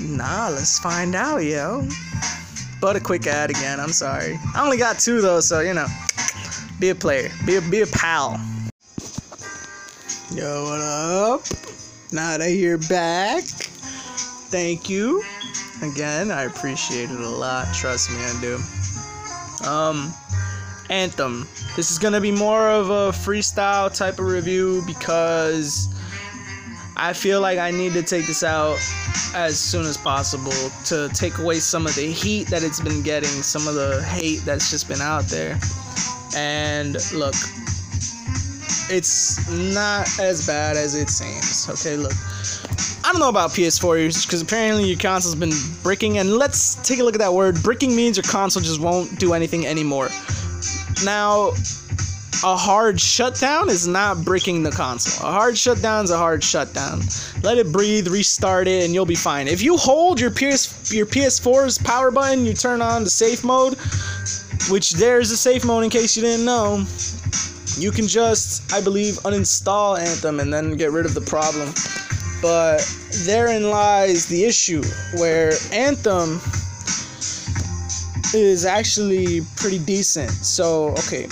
[0.00, 1.86] Nah, let's find out, yo.
[2.80, 4.40] But a quick ad again, I'm sorry.
[4.56, 5.86] I only got two though, so you know.
[6.80, 7.30] Be a player.
[7.46, 8.40] Be a be a pal.
[10.32, 11.42] Yo, what up?
[12.10, 13.44] Now that you're back.
[14.50, 15.22] Thank you.
[15.84, 17.72] Again, I appreciate it a lot.
[17.74, 19.68] Trust me, I do.
[19.68, 20.14] Um,
[20.88, 21.46] Anthem.
[21.76, 25.88] This is gonna be more of a freestyle type of review because
[26.96, 28.78] I feel like I need to take this out
[29.34, 30.52] as soon as possible
[30.86, 34.40] to take away some of the heat that it's been getting, some of the hate
[34.46, 35.58] that's just been out there.
[36.34, 37.34] And look,
[38.88, 41.68] it's not as bad as it seems.
[41.68, 42.12] Okay, look.
[43.04, 46.16] I don't know about PS4 users because apparently your console's been bricking.
[46.16, 47.62] And let's take a look at that word.
[47.62, 50.08] Bricking means your console just won't do anything anymore.
[51.04, 51.52] Now,
[52.42, 55.28] a hard shutdown is not bricking the console.
[55.28, 57.02] A hard shutdown is a hard shutdown.
[57.42, 59.48] Let it breathe, restart it, and you'll be fine.
[59.48, 63.76] If you hold your PS your PS4's power button, you turn on the safe mode,
[64.70, 66.86] which there's a safe mode in case you didn't know.
[67.76, 71.68] You can just, I believe, uninstall Anthem and then get rid of the problem.
[72.44, 72.84] But
[73.24, 74.82] therein lies the issue
[75.16, 76.42] where Anthem
[78.34, 80.30] is actually pretty decent.
[80.30, 81.26] So, okay.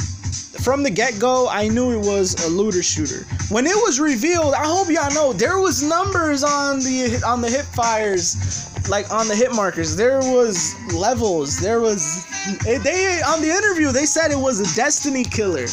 [0.65, 3.27] From the get-go, I knew it was a looter shooter.
[3.51, 7.51] When it was revealed, I hope y'all know there was numbers on the on the
[7.51, 9.95] hip fires, like on the hit markers.
[9.95, 11.61] There was levels.
[11.61, 12.25] There was
[12.65, 15.67] they on the interview they said it was a destiny killer.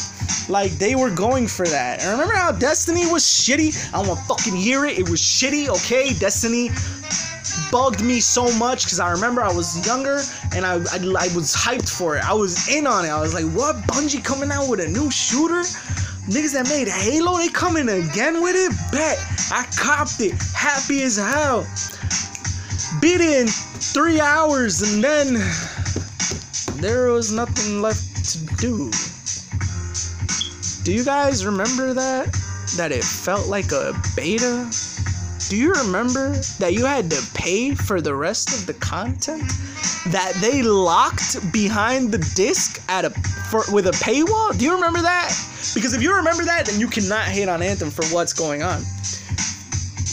[0.48, 2.00] Like they were going for that.
[2.00, 3.92] And remember how Destiny was shitty?
[3.94, 4.98] I to fucking hear it.
[4.98, 6.12] It was shitty, okay?
[6.14, 6.70] Destiny
[7.70, 10.20] bugged me so much because I remember I was younger
[10.54, 12.24] and I, I, I was hyped for it.
[12.24, 13.08] I was in on it.
[13.08, 13.76] I was like, what?
[13.86, 15.62] Bungie coming out with a new shooter?
[16.28, 18.72] Niggas that made Halo, they coming again with it?
[18.92, 19.18] Bet.
[19.50, 20.34] I copped it.
[20.54, 21.66] Happy as hell.
[23.00, 25.34] Beat it in three hours and then
[26.80, 28.90] there was nothing left to do.
[30.82, 32.32] Do you guys remember that?
[32.76, 34.70] That it felt like a beta?
[35.50, 39.42] Do you remember that you had to pay for the rest of the content
[40.06, 43.10] that they locked behind the disc at a
[43.50, 44.56] for, with a paywall?
[44.58, 45.28] Do you remember that?
[45.74, 48.82] Because if you remember that, then you cannot hate on Anthem for what's going on.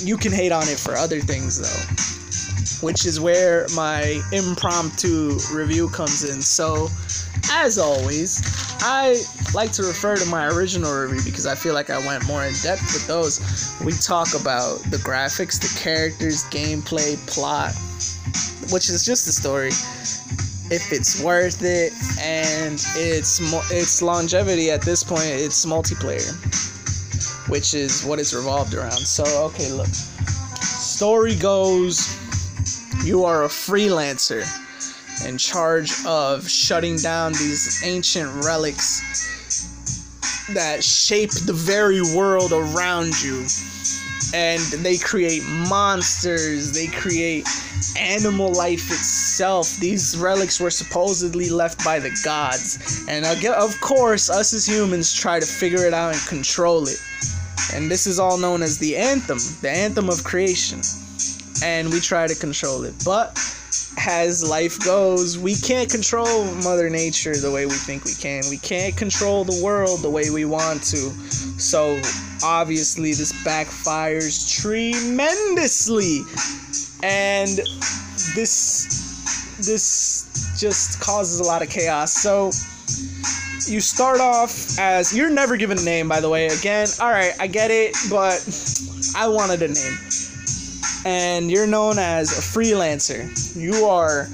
[0.03, 5.88] You can hate on it for other things though, which is where my impromptu review
[5.89, 6.41] comes in.
[6.41, 6.89] So,
[7.52, 8.41] as always,
[8.82, 9.21] I
[9.54, 12.54] like to refer to my original review because I feel like I went more in
[12.62, 13.39] depth with those.
[13.84, 17.73] We talk about the graphics, the characters, gameplay, plot,
[18.71, 19.69] which is just the story.
[20.69, 26.36] If it's worth it and it's mo- its longevity at this point, it's multiplayer,
[27.50, 28.91] which is what it's revolved around.
[28.91, 29.88] So okay, look.
[29.88, 32.17] Story goes,
[33.06, 34.45] you are a freelancer
[35.25, 39.27] in charge of shutting down these ancient relics
[40.53, 43.45] that shape the very world around you.
[44.34, 47.47] And they create monsters, they create
[47.97, 49.77] animal life itself.
[49.77, 53.06] These relics were supposedly left by the gods.
[53.08, 57.01] And of course, us as humans try to figure it out and control it.
[57.73, 60.82] And this is all known as the anthem, the anthem of creation.
[61.63, 62.93] And we try to control it.
[63.03, 63.38] But
[64.05, 68.43] as life goes, we can't control Mother Nature the way we think we can.
[68.49, 71.10] We can't control the world the way we want to.
[71.60, 71.99] So
[72.43, 76.21] obviously, this backfires tremendously.
[77.03, 77.60] And
[78.36, 82.13] this this just causes a lot of chaos.
[82.13, 82.51] So
[83.67, 86.47] you start off as you're never given a name, by the way.
[86.47, 88.39] Again, all right, I get it, but
[89.15, 89.97] I wanted a name.
[91.08, 93.32] And you're known as a freelancer.
[93.56, 94.28] You are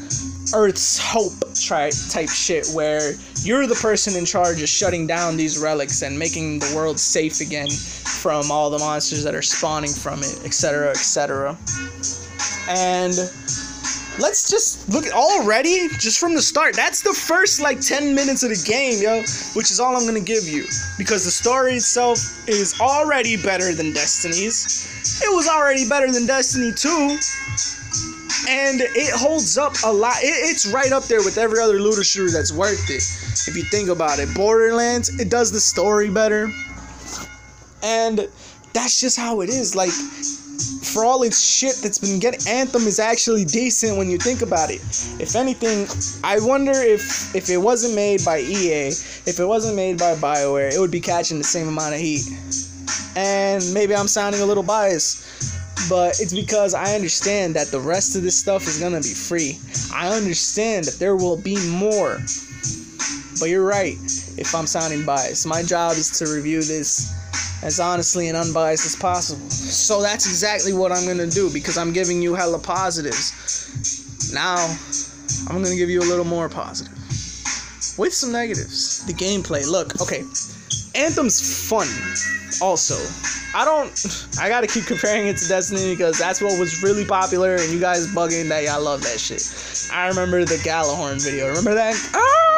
[0.55, 1.33] Earth's hope
[1.67, 6.57] type shit, where you're the person in charge of shutting down these relics and making
[6.57, 11.55] the world safe again from all the monsters that are spawning from it, etc., etc.
[12.67, 13.13] And
[14.19, 16.75] let's just look already just from the start.
[16.75, 19.21] That's the first like 10 minutes of the game yo
[19.55, 20.65] which is all i'm gonna give you.
[20.97, 25.21] Because the story itself is already better than destiny's.
[25.23, 27.17] It was already better than destiny 2
[28.49, 30.17] and it holds up a lot.
[30.17, 33.03] It, it's right up there with every other looter shooter that's worth it
[33.47, 34.33] if you think about it.
[34.35, 36.51] Borderlands it does the story better.
[37.81, 38.27] And
[38.73, 39.75] that's just how it is.
[39.75, 39.91] Like
[40.83, 44.69] for all its shit that's been getting Anthem is actually decent when you think about
[44.69, 44.81] it.
[45.19, 45.87] If anything,
[46.23, 48.87] I wonder if if it wasn't made by EA,
[49.25, 52.23] if it wasn't made by BioWare, it would be catching the same amount of heat.
[53.15, 58.15] And maybe I'm sounding a little biased, but it's because I understand that the rest
[58.15, 59.59] of this stuff is gonna be free.
[59.93, 62.19] I understand that there will be more.
[63.39, 63.97] But you're right
[64.37, 65.47] if I'm sounding biased.
[65.47, 67.13] My job is to review this
[67.63, 69.49] as honestly and unbiased as possible.
[69.49, 74.31] So that's exactly what I'm gonna do because I'm giving you hella positives.
[74.33, 74.57] Now,
[75.47, 76.93] I'm gonna give you a little more positive
[77.97, 79.05] with some negatives.
[79.05, 79.67] The gameplay.
[79.69, 80.23] Look, okay,
[80.95, 81.87] Anthem's fun.
[82.61, 82.95] Also,
[83.55, 83.91] I don't.
[84.39, 87.79] I gotta keep comparing it to Destiny because that's what was really popular, and you
[87.79, 89.41] guys bugging that y'all love that shit.
[89.93, 91.47] I remember the Gjallarhorn video.
[91.47, 91.95] Remember that?
[92.13, 92.52] Ah!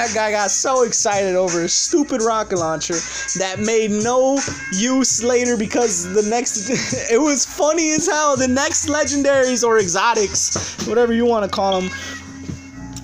[0.00, 2.94] That guy got so excited over a stupid rocket launcher
[3.38, 4.38] that made no
[4.72, 6.70] use later because the next
[7.10, 8.36] it was funny as hell.
[8.36, 11.90] The next legendaries or exotics, whatever you want to call them,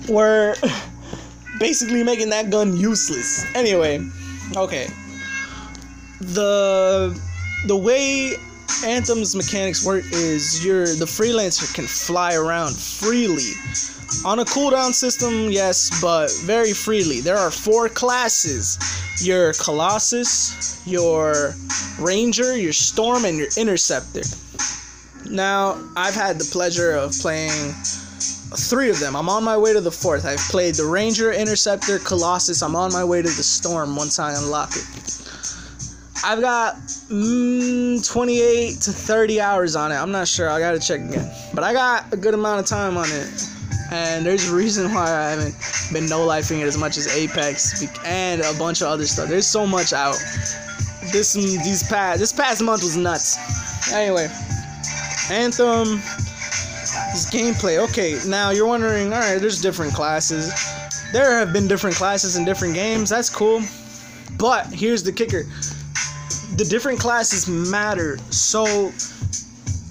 [0.09, 0.55] were
[1.59, 3.45] basically making that gun useless.
[3.55, 4.05] Anyway,
[4.55, 4.87] okay.
[6.19, 7.19] The
[7.67, 8.33] the way
[8.83, 13.53] Anthem's mechanics work is you're the freelancer can fly around freely
[14.25, 17.19] on a cooldown system, yes, but very freely.
[17.21, 18.77] There are four classes
[19.19, 21.53] your Colossus, your
[21.99, 24.21] Ranger, your Storm, and your Interceptor.
[25.29, 27.73] Now, I've had the pleasure of playing
[28.55, 29.15] three of them.
[29.15, 30.25] I'm on my way to the fourth.
[30.25, 32.61] I've played the Ranger, Interceptor, Colossus.
[32.61, 35.23] I'm on my way to the Storm once I unlock it.
[36.23, 36.75] I've got
[37.09, 39.95] mm, 28 to 30 hours on it.
[39.95, 40.49] I'm not sure.
[40.49, 41.31] I gotta check again.
[41.53, 43.49] But I got a good amount of time on it
[43.91, 45.55] and there's a reason why I haven't
[45.93, 49.29] been no lifing it as much as Apex and a bunch of other stuff.
[49.29, 50.17] There's so much out.
[51.11, 53.37] This these past this past month was nuts.
[53.93, 54.27] Anyway,
[55.29, 56.01] Anthem.
[57.11, 57.77] This gameplay.
[57.89, 59.13] Okay, now you're wondering.
[59.13, 60.51] All right, there's different classes.
[61.13, 63.09] There have been different classes in different games.
[63.09, 63.61] That's cool.
[64.37, 65.43] But here's the kicker.
[66.57, 68.17] The different classes matter.
[68.29, 68.91] So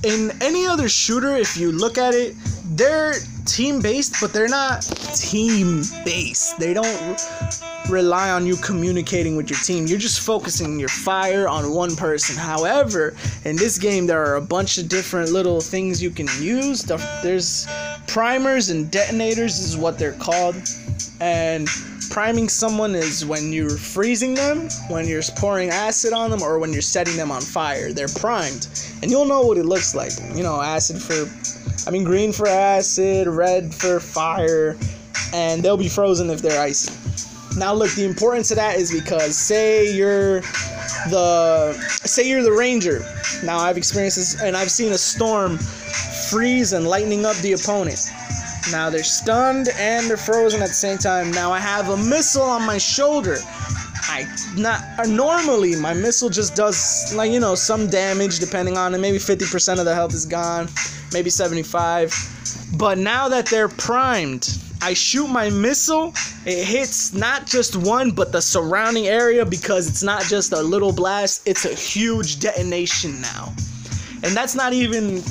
[0.05, 2.35] in any other shooter, if you look at it,
[2.77, 3.15] they're
[3.47, 4.83] team based, but they're not
[5.15, 6.59] team based.
[6.59, 7.21] They don't
[7.89, 9.87] rely on you communicating with your team.
[9.87, 12.37] You're just focusing your fire on one person.
[12.37, 16.83] However, in this game, there are a bunch of different little things you can use.
[17.23, 17.67] There's
[18.07, 20.57] primers and detonators, is what they're called.
[21.21, 21.69] And
[22.11, 26.73] priming someone is when you're freezing them, when you're pouring acid on them, or when
[26.73, 27.93] you're setting them on fire.
[27.93, 28.69] They're primed.
[29.03, 30.13] And you'll know what it looks like.
[30.35, 31.27] You know, acid for
[31.87, 34.77] I mean, green for acid, red for fire,
[35.33, 36.93] and they'll be frozen if they're icy.
[37.57, 40.41] Now, look, the importance of that is because say you're
[41.11, 41.73] the
[42.05, 43.01] say you're the ranger.
[43.45, 45.59] Now, I've experienced this, and I've seen a storm
[46.31, 48.11] freeze and lightning up the opponent.
[48.73, 51.31] Now they're stunned and they're frozen at the same time.
[51.31, 53.39] Now I have a missile on my shoulder.
[54.09, 58.95] I not uh, normally my missile just does like you know some damage depending on
[58.95, 58.99] it.
[58.99, 60.69] Maybe 50% of the health is gone
[61.13, 62.13] maybe 75.
[62.77, 64.49] But now that they're primed,
[64.83, 66.13] I shoot my missile,
[66.45, 70.93] it hits not just one, but the surrounding area because it's not just a little
[70.93, 73.55] blast, it's a huge detonation now.
[74.23, 75.23] And that's not even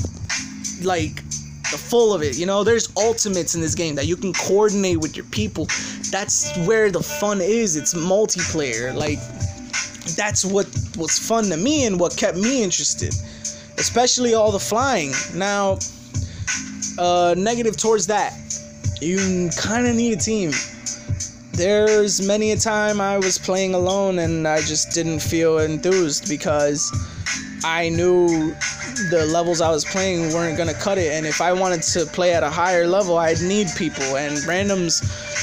[0.82, 1.22] like
[1.70, 2.38] the full of it.
[2.38, 5.66] You know, there's ultimates in this game that you can coordinate with your people.
[6.10, 7.76] That's where the fun is.
[7.76, 8.94] It's multiplayer.
[8.94, 9.18] Like
[10.14, 13.14] that's what was fun to me and what kept me interested,
[13.78, 15.12] especially all the flying.
[15.34, 15.78] Now,
[16.98, 18.32] uh, negative towards that,
[19.00, 20.52] you kind of need a team.
[21.52, 26.92] There's many a time I was playing alone and I just didn't feel enthused because
[27.64, 28.54] I knew
[29.10, 32.34] the levels I was playing weren't gonna cut it, and if I wanted to play
[32.34, 34.16] at a higher level, I'd need people.
[34.16, 35.02] And randoms,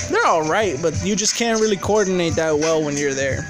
[0.09, 3.43] they're all right, but you just can't really coordinate that well when you're there.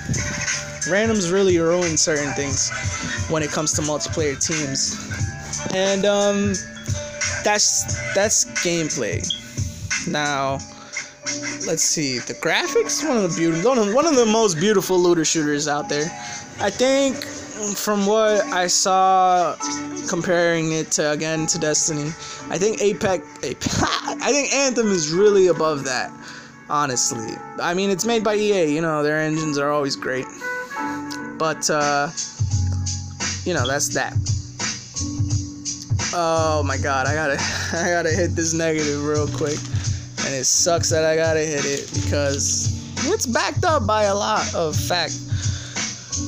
[0.85, 2.69] Randoms really ruin certain things
[3.29, 4.97] when it comes to multiplayer teams,
[5.73, 6.53] and um,
[7.43, 9.23] that's that's gameplay.
[10.07, 10.59] Now,
[11.65, 13.07] let's see the graphics.
[13.07, 16.05] One of the beautiful, one of, one of the most beautiful looter shooters out there.
[16.59, 17.25] I think
[17.75, 19.55] from what I saw,
[20.09, 22.09] comparing it to again to Destiny,
[22.49, 26.11] I think Apex, Apex I think Anthem is really above that.
[26.69, 28.73] Honestly, I mean it's made by EA.
[28.73, 30.25] You know their engines are always great,
[31.37, 32.09] but uh,
[33.45, 34.13] you know that's that.
[36.15, 37.37] Oh my God, I gotta,
[37.73, 39.57] I gotta hit this negative real quick,
[40.25, 44.53] and it sucks that I gotta hit it because it's backed up by a lot
[44.55, 45.19] of fact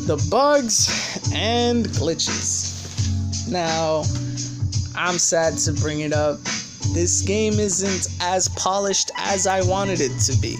[0.06, 3.50] the bugs and glitches.
[3.50, 4.04] Now,
[4.96, 6.40] I'm sad to bring it up.
[6.94, 10.58] This game isn't as polished as I wanted it to be.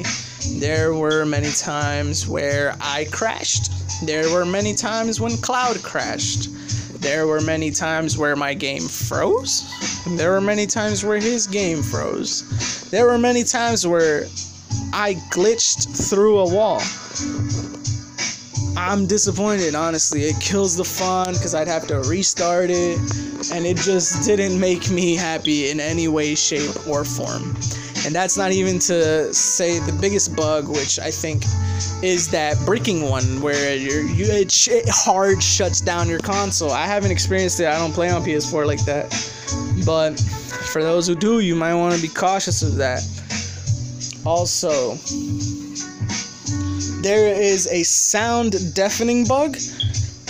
[0.60, 3.72] There were many times where I crashed.
[4.06, 6.50] There were many times when Cloud crashed.
[7.00, 9.64] There were many times where my game froze.
[10.18, 12.90] There were many times where his game froze.
[12.90, 14.24] There were many times where
[14.92, 16.82] I glitched through a wall.
[18.78, 20.24] I'm disappointed, honestly.
[20.24, 22.98] It kills the fun because I'd have to restart it,
[23.54, 27.56] and it just didn't make me happy in any way, shape, or form.
[28.06, 31.44] And that's not even to say the biggest bug, which I think
[32.04, 36.72] is that breaking one where you it, sh- it hard shuts down your console.
[36.72, 37.68] I haven't experienced it.
[37.68, 39.10] I don't play on PS4 like that.
[39.86, 40.20] But
[40.72, 43.02] for those who do, you might want to be cautious of that.
[44.26, 44.98] Also,
[47.06, 49.56] there is a sound deafening bug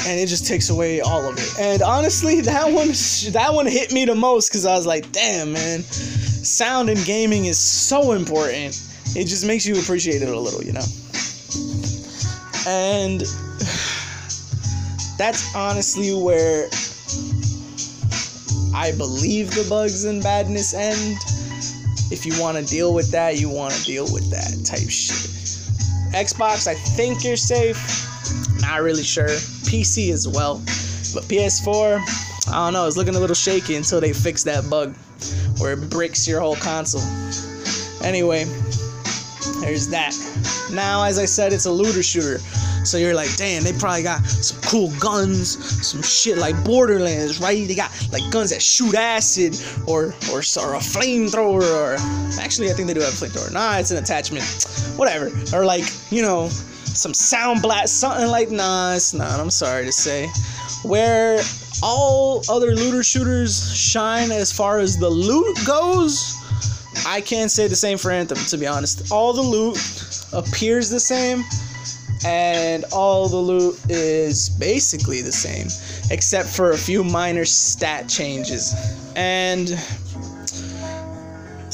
[0.07, 1.57] and it just takes away all of it.
[1.57, 2.89] And honestly, that one
[3.31, 5.83] that one hit me the most cuz I was like, "Damn, man.
[5.83, 8.77] Sound in gaming is so important.
[9.15, 10.85] It just makes you appreciate it a little, you know."
[12.67, 13.21] And
[15.17, 16.69] that's honestly where
[18.75, 21.17] I believe the bugs and badness end.
[22.11, 25.44] If you want to deal with that, you want to deal with that type shit.
[26.15, 27.75] Xbox, I think you're safe.
[28.61, 29.27] Not really sure.
[29.67, 30.59] PC as well.
[31.13, 32.87] But PS4, I don't know.
[32.87, 34.95] It's looking a little shaky until they fix that bug
[35.59, 37.01] where it breaks your whole console.
[38.01, 38.45] Anyway,
[39.59, 40.15] there's that.
[40.71, 42.39] Now, as I said, it's a looter shooter.
[42.85, 47.67] So you're like, damn, they probably got some cool guns, some shit like Borderlands, right?
[47.67, 49.57] They got like guns that shoot acid
[49.87, 51.95] or or, or a flamethrower or
[52.39, 53.51] actually I think they do have a flamethrower.
[53.51, 54.45] Nah, it's an attachment.
[54.95, 55.31] Whatever.
[55.53, 59.91] Or like, you know, some sound blast, something like nah, it's not, I'm sorry to
[59.91, 60.29] say.
[60.83, 61.41] Where
[61.83, 66.35] all other looter shooters shine as far as the loot goes,
[67.05, 69.11] I can't say the same for Anthem, to be honest.
[69.11, 69.77] All the loot
[70.33, 71.43] appears the same,
[72.25, 75.67] and all the loot is basically the same,
[76.09, 78.73] except for a few minor stat changes.
[79.15, 79.79] And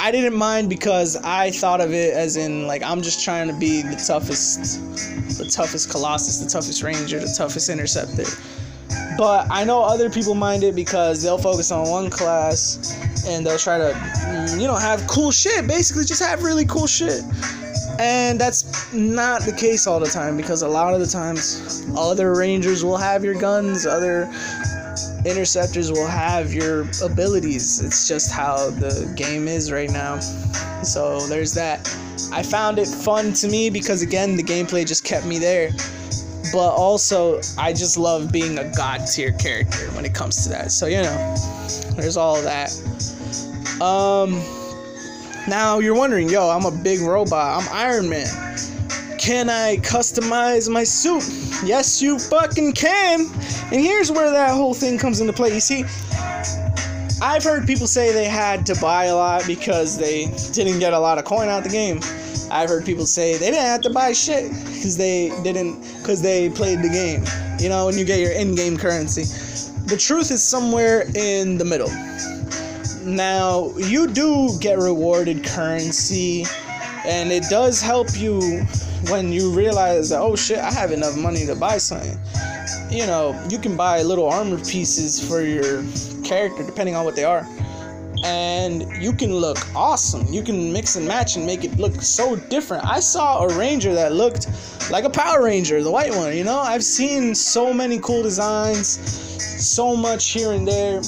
[0.02, 3.58] I didn't mind because I thought of it as in like I'm just trying to
[3.58, 8.26] be the toughest, the toughest Colossus, the toughest Ranger, the toughest Interceptor.
[9.18, 13.58] But I know other people mind it because they'll focus on one class and they'll
[13.58, 15.66] try to, you know, have cool shit.
[15.66, 17.22] Basically, just have really cool shit.
[18.02, 22.34] And that's not the case all the time because a lot of the times other
[22.34, 24.24] rangers will have your guns, other
[25.24, 27.80] interceptors will have your abilities.
[27.80, 30.20] It's just how the game is right now.
[30.82, 31.80] So there's that.
[32.34, 35.70] I found it fun to me because again the gameplay just kept me there.
[36.52, 40.72] But also I just love being a god tier character when it comes to that.
[40.72, 41.36] So you know,
[41.98, 42.72] there's all that.
[43.80, 44.42] Um
[45.48, 47.64] now you're wondering, yo, I'm a big robot.
[47.64, 48.28] I'm Iron Man.
[49.18, 51.24] Can I customize my suit?
[51.64, 53.22] Yes, you fucking can.
[53.72, 55.54] And here's where that whole thing comes into play.
[55.54, 55.84] You see,
[57.22, 61.00] I've heard people say they had to buy a lot because they didn't get a
[61.00, 62.00] lot of coin out the game.
[62.52, 66.50] I've heard people say they didn't have to buy shit because they didn't because they
[66.50, 67.24] played the game.
[67.60, 69.24] You know, when you get your in-game currency.
[69.86, 71.90] The truth is somewhere in the middle.
[73.04, 76.46] Now, you do get rewarded currency
[77.04, 78.62] and it does help you
[79.10, 82.20] when you realize that oh shit, I have enough money to buy something.
[82.92, 85.84] You know, you can buy little armor pieces for your
[86.24, 87.48] character depending on what they are.
[88.24, 90.28] And you can look awesome.
[90.32, 92.86] You can mix and match and make it look so different.
[92.86, 94.48] I saw a ranger that looked
[94.92, 96.60] like a Power Ranger, the white one, you know?
[96.60, 101.02] I've seen so many cool designs, so much here and there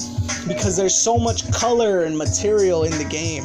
[0.48, 3.44] because there's so much color and material in the game.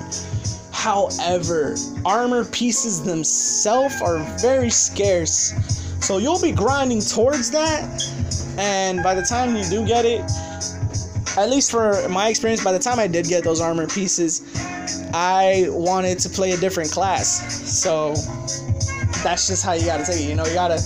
[0.72, 5.54] However, armor pieces themselves are very scarce.
[6.00, 8.04] So you'll be grinding towards that,
[8.58, 10.24] and by the time you do get it,
[11.38, 14.42] at least for my experience, by the time I did get those armor pieces,
[15.14, 17.64] I wanted to play a different class.
[17.82, 18.14] So
[19.24, 20.30] that's just how you gotta take it.
[20.30, 20.80] You know, you gotta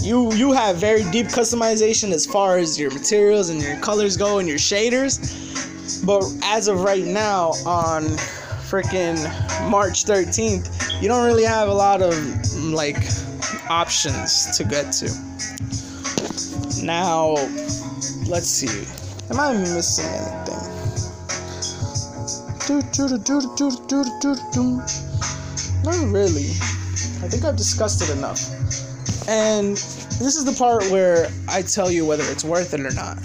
[0.00, 4.38] you you have very deep customization as far as your materials and your colors go
[4.38, 5.18] and your shaders.
[6.04, 8.04] But as of right now, on
[8.68, 9.18] freaking
[9.70, 12.14] March 13th, you don't really have a lot of
[12.56, 12.98] like
[13.68, 15.10] options to get to.
[16.82, 17.34] Now,
[18.26, 19.03] let's see.
[19.34, 20.54] Am I missing anything?
[25.82, 26.50] Not really.
[27.20, 28.48] I think I've discussed it enough.
[29.28, 33.18] And this is the part where I tell you whether it's worth it or not.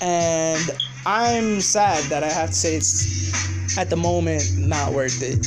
[0.00, 0.70] And
[1.06, 5.46] I'm sad that I have to say it's at the moment not worth it.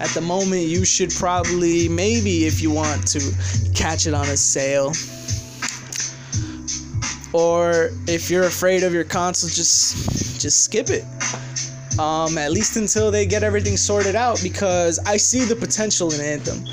[0.00, 3.20] At the moment, you should probably, maybe if you want to,
[3.76, 4.92] catch it on a sale.
[7.32, 11.04] Or if you're afraid of your console, just just skip it.
[11.98, 16.20] Um, at least until they get everything sorted out, because I see the potential in
[16.20, 16.64] Anthem,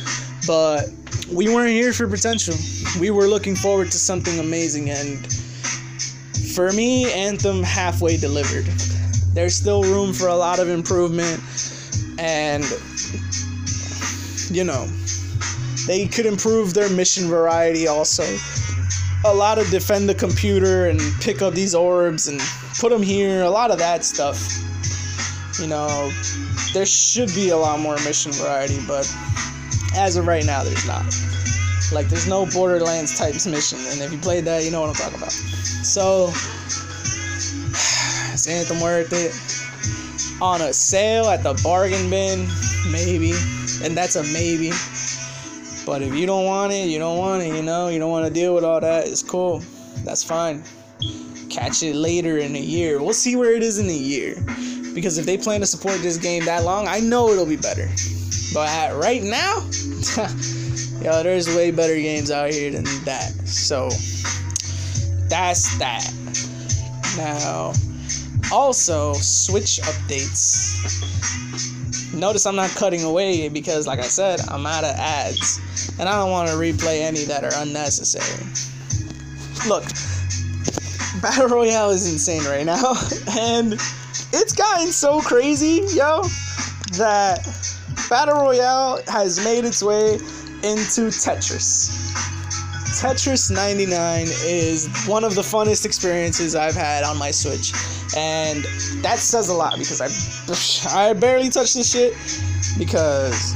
[0.47, 0.89] but
[1.31, 2.55] we weren't here for potential.
[2.99, 5.25] We were looking forward to something amazing, and
[6.55, 8.65] for me, Anthem halfway delivered
[9.33, 11.39] there's still room for a lot of improvement
[12.17, 12.63] and
[14.49, 14.85] you know
[15.87, 18.23] they could improve their mission variety also
[19.25, 22.39] a lot of defend the computer and pick up these orbs and
[22.79, 24.39] put them here a lot of that stuff
[25.59, 26.11] you know
[26.73, 29.05] there should be a lot more mission variety but
[29.95, 31.03] as of right now there's not
[31.91, 34.95] like there's no borderlands types mission and if you played that you know what i'm
[34.95, 36.31] talking about so
[38.33, 39.33] is Anthem worth it?
[40.41, 42.47] On a sale at the bargain bin,
[42.91, 43.33] maybe.
[43.83, 44.71] And that's a maybe.
[45.89, 47.87] But if you don't want it, you don't want it, you know?
[47.87, 49.63] You don't want to deal with all that, it's cool.
[50.05, 50.63] That's fine.
[51.49, 53.01] Catch it later in a year.
[53.01, 54.35] We'll see where it is in a year.
[54.93, 57.89] Because if they plan to support this game that long, I know it'll be better.
[58.53, 59.61] But right now,
[61.01, 63.31] yo, there's way better games out here than that.
[63.47, 63.89] So
[65.27, 66.07] that's that.
[67.17, 67.73] Now,
[68.51, 71.48] also, Switch updates.
[72.13, 75.59] Notice I'm not cutting away because, like I said, I'm out of ads.
[75.99, 78.45] And I don't want to replay any that are unnecessary.
[79.67, 79.83] Look,
[81.21, 82.93] Battle Royale is insane right now.
[83.37, 83.73] And
[84.33, 86.23] it's gotten so crazy, yo,
[86.97, 87.47] that
[88.09, 90.15] Battle Royale has made its way
[90.63, 92.09] into Tetris.
[92.99, 97.71] Tetris 99 is one of the funnest experiences I've had on my Switch
[98.17, 98.63] and
[99.03, 102.13] that says a lot because I I barely touched this shit
[102.77, 103.55] because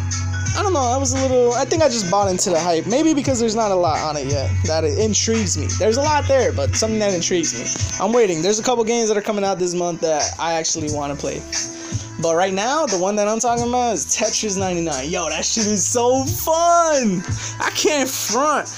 [0.55, 0.79] I don't know.
[0.79, 1.51] I was a little.
[1.53, 2.85] I think I just bought into the hype.
[2.85, 5.67] Maybe because there's not a lot on it yet that it intrigues me.
[5.79, 7.65] There's a lot there, but something that intrigues me.
[8.03, 8.41] I'm waiting.
[8.43, 11.19] There's a couple games that are coming out this month that I actually want to
[11.19, 11.41] play.
[12.21, 15.09] But right now, the one that I'm talking about is Tetris 99.
[15.09, 17.23] Yo, that shit is so fun.
[17.59, 18.69] I can't front.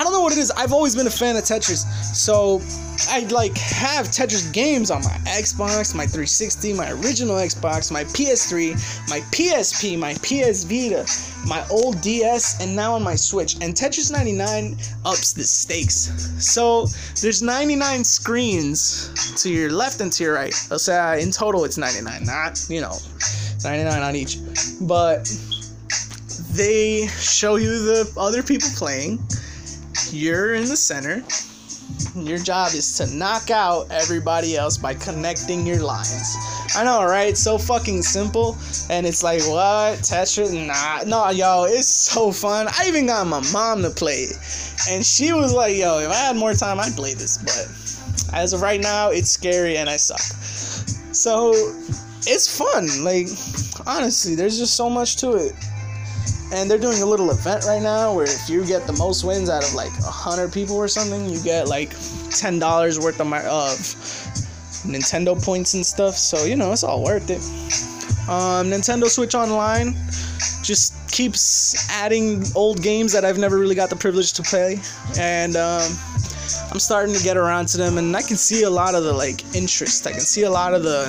[0.00, 0.50] I don't know what it is.
[0.52, 1.84] I've always been a fan of Tetris.
[2.16, 2.62] So
[3.10, 8.72] I like have Tetris games on my Xbox, my 360, my original Xbox, my PS3,
[9.10, 11.04] my PSP, my PS Vita,
[11.46, 13.56] my old DS, and now on my Switch.
[13.56, 16.08] And Tetris 99 ups the stakes.
[16.42, 16.86] So
[17.20, 20.54] there's 99 screens to your left and to your right.
[20.70, 22.96] Let's say uh, in total it's 99, not you know
[23.62, 24.38] 99 on each.
[24.80, 25.30] But
[26.52, 29.22] they show you the other people playing.
[30.12, 31.22] You're in the center
[32.16, 36.36] your job is to knock out everybody else by connecting your lines.
[36.74, 37.36] I know, right?
[37.36, 38.56] So fucking simple.
[38.88, 39.98] And it's like, what?
[40.00, 40.52] Tetris?
[40.66, 41.08] Nah.
[41.08, 42.68] No, yo, it's so fun.
[42.68, 44.36] I even got my mom to play it.
[44.88, 47.38] And she was like, yo, if I had more time, I'd play this.
[47.38, 50.20] But as of right now, it's scary and I suck.
[51.14, 51.52] So
[52.26, 53.04] it's fun.
[53.04, 53.26] Like,
[53.86, 55.52] honestly, there's just so much to it
[56.52, 59.48] and they're doing a little event right now where if you get the most wins
[59.48, 61.94] out of like a hundred people or something, you get like
[62.30, 63.76] ten dollars worth of my of
[64.84, 66.14] Nintendo points and stuff.
[66.16, 67.40] So you know it's all worth it.
[68.28, 69.94] Um, Nintendo Switch Online
[70.62, 74.78] just keeps adding old games that I've never really got the privilege to play,
[75.18, 75.90] and um,
[76.70, 79.12] I'm starting to get around to them, and I can see a lot of the
[79.12, 80.06] like interest.
[80.06, 81.06] I can see a lot of the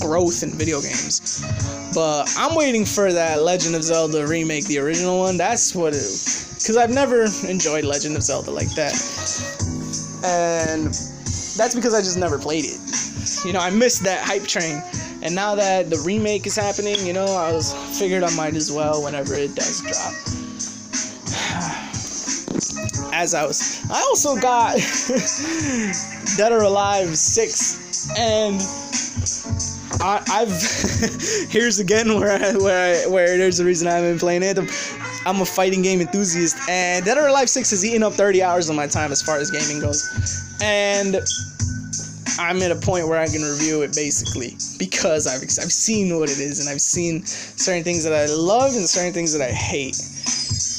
[0.00, 1.42] growth in video games.
[1.94, 5.36] But I'm waiting for that Legend of Zelda remake, the original one.
[5.36, 6.02] That's what it.
[6.54, 8.92] Because I've never enjoyed Legend of Zelda like that,
[10.24, 10.86] and
[11.56, 12.78] that's because I just never played it.
[13.44, 14.82] You know, I missed that hype train.
[15.22, 18.72] And now that the remake is happening, you know, I was figured I might as
[18.72, 20.14] well whenever it does drop.
[23.12, 24.76] As I was, I also got
[26.36, 28.60] Dead or Alive six, and
[30.00, 34.18] I, have here's again where I, where I, where there's a reason I haven't been
[34.18, 34.68] playing Anthem.
[35.26, 38.68] I'm a fighting game enthusiast, and Dead or Alive six has eaten up 30 hours
[38.70, 40.08] of my time as far as gaming goes,
[40.62, 41.16] and
[42.38, 46.30] I'm at a point where I can review it basically because I've I've seen what
[46.30, 49.52] it is and I've seen certain things that I love and certain things that I
[49.52, 49.96] hate.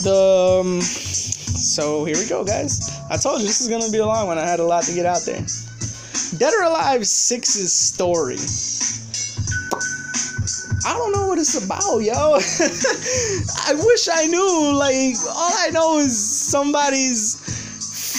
[0.04, 2.90] The um, so here we go, guys.
[3.10, 4.40] I told you this is gonna be a long one.
[4.40, 5.46] I had a lot to get out there.
[6.38, 8.38] Dead or Alive 6's story.
[10.86, 12.14] I don't know what it's about, yo.
[13.68, 14.74] I wish I knew.
[14.74, 17.36] Like, all I know is somebody's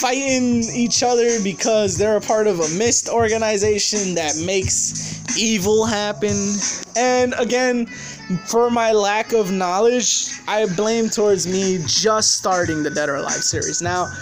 [0.01, 6.37] fighting each other because they're a part of a mist organization that makes evil happen.
[6.97, 7.87] And again,
[8.47, 13.43] for my lack of knowledge, I blame towards me just starting the Dead or Alive
[13.43, 13.83] series.
[13.83, 14.13] Now,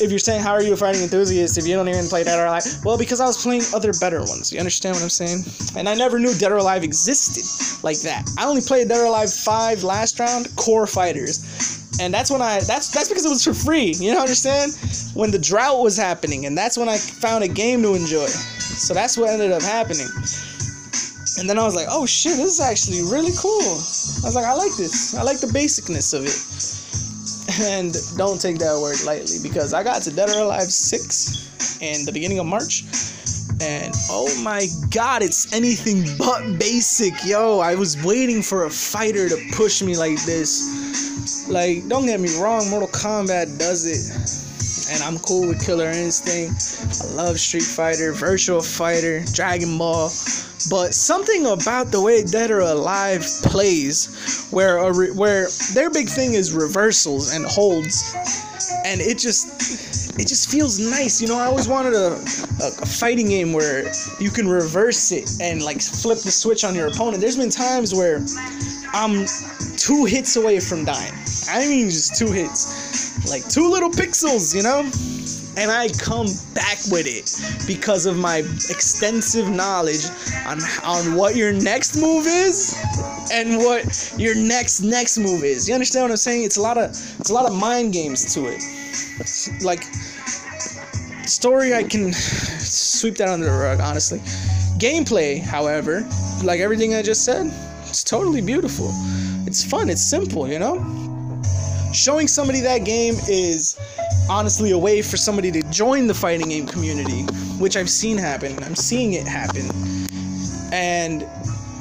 [0.00, 2.38] if you're saying how are you a fighting enthusiast if you don't even play Dead
[2.38, 2.64] or Alive?
[2.84, 4.52] Well, because I was playing other better ones.
[4.52, 5.44] You understand what I'm saying?
[5.76, 7.44] And I never knew Dead or Alive existed
[7.84, 8.28] like that.
[8.38, 12.60] I only played Dead or Alive 5 last round, core fighters and that's when I
[12.60, 13.92] that's that's because it was for free.
[13.98, 14.72] You know, understand?
[15.14, 18.26] When the drought was happening, and that's when I found a game to enjoy.
[18.26, 20.08] So that's what ended up happening.
[21.38, 23.62] And then I was like, oh shit, this is actually really cool.
[23.62, 25.14] I was like, I like this.
[25.14, 26.79] I like the basicness of it.
[27.60, 32.04] And don't take that word lightly because I got to Dead or Alive 6 in
[32.04, 32.84] the beginning of March.
[33.60, 37.12] And oh my god, it's anything but basic.
[37.24, 40.80] Yo, I was waiting for a fighter to push me like this
[41.48, 44.49] like, don't get me wrong, Mortal Kombat does it.
[44.90, 46.84] And I'm cool with Killer Instinct.
[47.02, 50.10] I love Street Fighter, Virtual Fighter, Dragon Ball.
[50.68, 56.08] But something about the way Dead or Alive plays, where a re- where their big
[56.08, 58.14] thing is reversals and holds,
[58.84, 61.22] and it just it just feels nice.
[61.22, 62.12] You know, I always wanted a,
[62.62, 66.74] a, a, fighting game where you can reverse it and like flip the switch on
[66.74, 67.20] your opponent.
[67.22, 68.20] There's been times where
[68.92, 69.24] I'm
[69.76, 71.14] two hits away from dying.
[71.48, 73.09] I mean, just two hits.
[73.28, 74.80] Like two little pixels, you know?
[75.56, 80.06] And I come back with it because of my extensive knowledge
[80.46, 82.78] on, on what your next move is
[83.32, 85.68] and what your next next move is.
[85.68, 86.44] You understand what I'm saying?
[86.44, 88.62] It's a lot of it's a lot of mind games to it.
[89.62, 89.82] Like
[91.28, 94.18] story I can sweep that under the rug, honestly.
[94.78, 96.08] Gameplay, however,
[96.42, 97.52] like everything I just said,
[97.88, 98.90] it's totally beautiful.
[99.46, 101.09] It's fun, it's simple, you know?
[101.92, 103.78] Showing somebody that game is
[104.28, 107.22] honestly a way for somebody to join the fighting game community,
[107.58, 108.62] which I've seen happen.
[108.62, 109.68] I'm seeing it happen.
[110.72, 111.24] And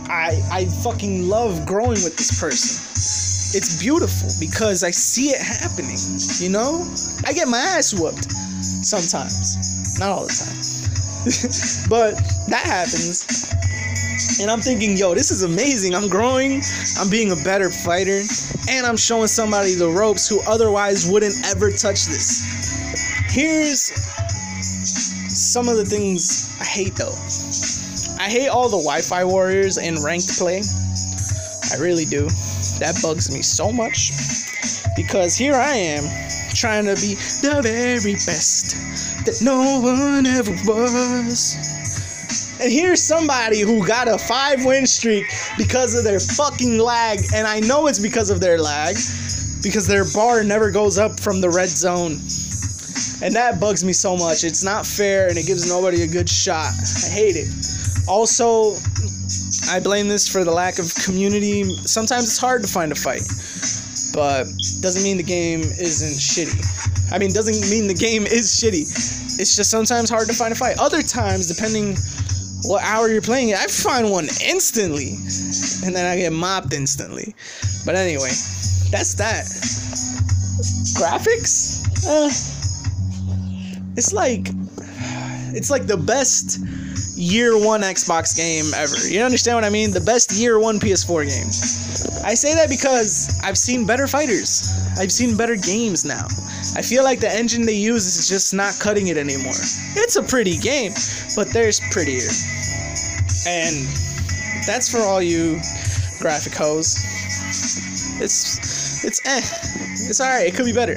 [0.10, 2.86] I I fucking love growing with this person.
[3.52, 5.98] It's beautiful because I see it happening,
[6.40, 6.86] you know?
[7.26, 8.32] I get my ass whooped
[8.84, 10.00] sometimes.
[10.00, 10.80] Not all the time.
[11.90, 12.16] but
[12.48, 13.54] that happens
[14.42, 15.94] and I'm thinking, yo, this is amazing.
[15.94, 16.62] I'm growing,
[16.98, 18.22] I'm being a better fighter,
[18.70, 22.46] and I'm showing somebody the ropes who otherwise wouldn't ever touch this.
[23.30, 23.92] Here's
[25.30, 27.16] some of the things I hate though.
[28.20, 30.62] I hate all the Wi Fi warriors in ranked play.
[31.72, 32.28] I really do.
[32.80, 34.12] That bugs me so much.
[34.96, 36.04] Because here I am,
[36.54, 38.76] trying to be the very best
[39.26, 41.69] that no one ever was.
[42.62, 45.26] And here's somebody who got a five win streak
[45.58, 47.20] because of their fucking lag.
[47.34, 48.96] And I know it's because of their lag,
[49.64, 52.20] because their bar never goes up from the red zone.
[53.24, 54.44] And that bugs me so much.
[54.44, 56.74] It's not fair and it gives nobody a good shot.
[57.06, 57.48] I hate it.
[58.10, 58.76] Also,
[59.72, 61.64] I blame this for the lack of community.
[61.86, 63.24] Sometimes it's hard to find a fight,
[64.14, 64.52] but
[64.82, 67.12] doesn't mean the game isn't shitty.
[67.14, 68.84] I mean, doesn't mean the game is shitty.
[69.40, 70.78] It's just sometimes hard to find a fight.
[70.78, 71.96] Other times, depending
[72.64, 75.16] what hour you're playing it, I find one instantly.
[75.86, 77.34] And then I get mopped instantly.
[77.86, 78.30] But anyway,
[78.92, 79.46] that's that.
[81.00, 81.86] Graphics?
[82.06, 82.30] Uh,
[83.96, 84.48] it's like
[85.56, 86.60] it's like the best
[87.18, 88.96] year one Xbox game ever.
[89.08, 89.92] You understand what I mean?
[89.92, 91.48] The best year one PS4 game.
[92.26, 94.72] I say that because I've seen better fighters.
[94.98, 96.28] I've seen better games now.
[96.80, 99.52] I feel like the engine they use is just not cutting it anymore.
[99.98, 100.94] It's a pretty game,
[101.36, 102.30] but there's prettier.
[103.46, 103.86] And
[104.66, 105.60] that's for all you
[106.20, 107.04] graphic hoes.
[108.22, 109.42] It's it's eh.
[110.08, 110.96] It's alright, it could be better.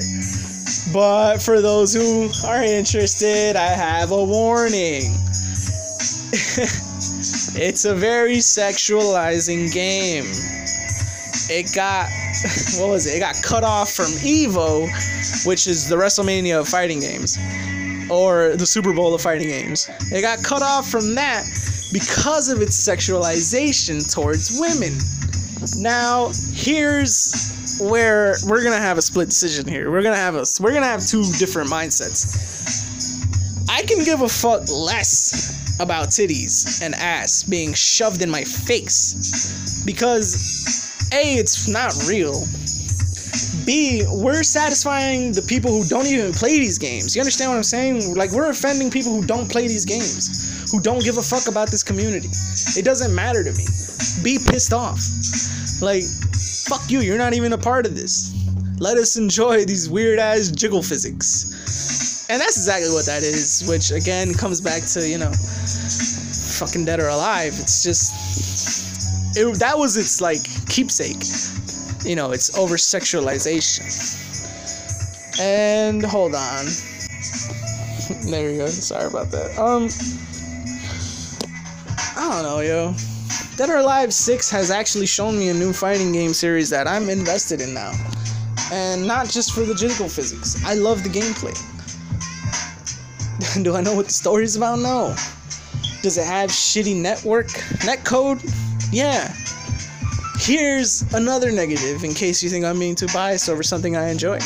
[0.93, 5.11] But for those who are interested, I have a warning.
[7.59, 10.23] it's a very sexualizing game.
[11.49, 12.07] It got
[12.77, 13.17] what was it?
[13.17, 14.87] It got cut off from Evo,
[15.45, 17.37] which is the WrestleMania of fighting games,
[18.09, 19.89] or the Super Bowl of fighting games.
[20.11, 21.45] It got cut off from that
[21.93, 24.97] because of its sexualization towards women.
[25.77, 29.89] Now, here's where we're gonna have a split decision here.
[29.89, 32.35] We're gonna have a we're gonna have two different mindsets.
[33.69, 39.83] I can give a fuck less about titties and ass being shoved in my face
[39.85, 40.82] because
[41.13, 42.33] a it's not real.
[43.65, 47.15] B, we're satisfying the people who don't even play these games.
[47.15, 48.15] You understand what I'm saying?
[48.15, 51.71] Like, we're offending people who don't play these games, who don't give a fuck about
[51.71, 52.27] this community.
[52.77, 53.65] It doesn't matter to me.
[54.23, 54.99] Be pissed off.
[55.81, 56.03] Like,
[56.67, 58.33] fuck you, you're not even a part of this.
[58.79, 62.27] Let us enjoy these weird ass jiggle physics.
[62.29, 65.31] And that's exactly what that is, which again comes back to, you know,
[66.59, 67.53] fucking dead or alive.
[67.59, 68.72] It's just.
[69.35, 71.23] It, that was its, like, keepsake
[72.05, 73.87] you know, it's over sexualization.
[75.39, 76.65] And hold on.
[78.29, 78.67] there you go.
[78.67, 79.57] Sorry about that.
[79.57, 79.89] Um,
[82.15, 82.93] I don't know, yo.
[83.55, 87.09] Dead or Alive 6 has actually shown me a new fighting game series that I'm
[87.09, 87.93] invested in now.
[88.71, 90.63] And not just for the jiggle physics.
[90.65, 91.53] I love the gameplay.
[93.63, 94.79] Do I know what the story's about?
[94.79, 95.15] No.
[96.01, 97.47] Does it have shitty network
[97.85, 98.41] net code?
[98.93, 99.33] Yeah.
[100.37, 104.37] Here's another negative in case you think I'm being too biased over something I enjoy.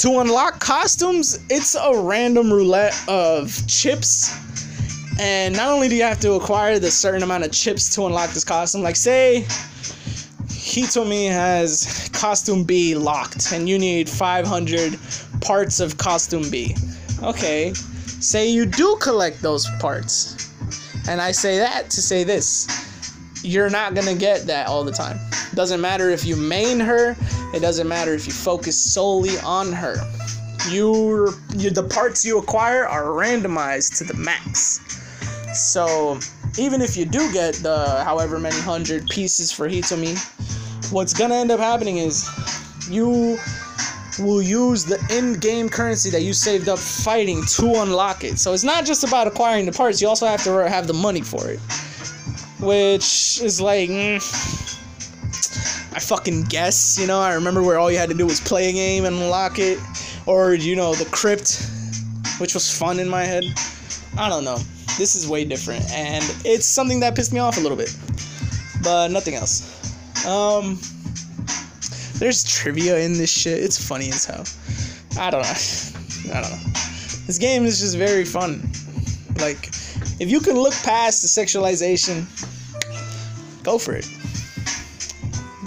[0.00, 4.36] To unlock costumes, it's a random roulette of chips.
[5.18, 8.30] And not only do you have to acquire the certain amount of chips to unlock
[8.30, 9.46] this costume, like say
[10.48, 14.98] Hitomi has costume B locked and you need 500
[15.40, 16.76] parts of costume B.
[17.22, 20.52] Okay, say you do collect those parts.
[21.08, 22.66] And I say that to say this
[23.42, 25.18] you're not gonna get that all the time.
[25.54, 27.16] Doesn't matter if you main her,
[27.54, 29.96] it doesn't matter if you focus solely on her.
[30.70, 34.80] you you the parts you acquire are randomized to the max.
[35.54, 36.18] So
[36.58, 40.18] even if you do get the however many hundred pieces for Hitomi,
[40.92, 42.28] what's gonna end up happening is
[42.90, 43.38] you
[44.18, 48.36] will use the in-game currency that you saved up fighting to unlock it.
[48.38, 51.20] So it's not just about acquiring the parts, you also have to have the money
[51.20, 51.60] for it
[52.60, 54.16] which is like mm,
[55.94, 57.20] I fucking guess, you know.
[57.20, 59.78] I remember where all you had to do was play a game and unlock it,
[60.26, 61.66] or you know the crypt,
[62.38, 63.44] which was fun in my head.
[64.16, 64.58] I don't know.
[64.96, 67.96] This is way different, and it's something that pissed me off a little bit,
[68.82, 69.74] but nothing else.
[70.26, 70.78] Um,
[72.18, 73.62] there's trivia in this shit.
[73.62, 74.44] It's funny as hell.
[75.18, 75.48] I don't know.
[76.34, 76.72] I don't know.
[77.26, 78.68] This game is just very fun.
[79.40, 79.70] Like,
[80.20, 82.26] if you can look past the sexualization
[83.62, 84.08] go for it.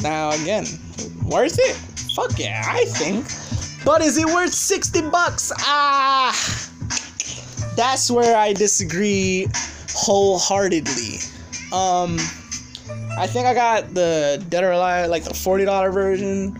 [0.01, 0.65] Now again,
[1.23, 1.75] worth it?
[2.15, 3.25] Fuck yeah, I think.
[3.85, 5.51] But is it worth 60 bucks?
[5.59, 6.33] Ah,
[7.75, 9.47] that's where I disagree
[9.91, 11.19] wholeheartedly.
[11.71, 12.17] Um,
[13.17, 16.57] I think I got the Dead or Alive, like the $40 version.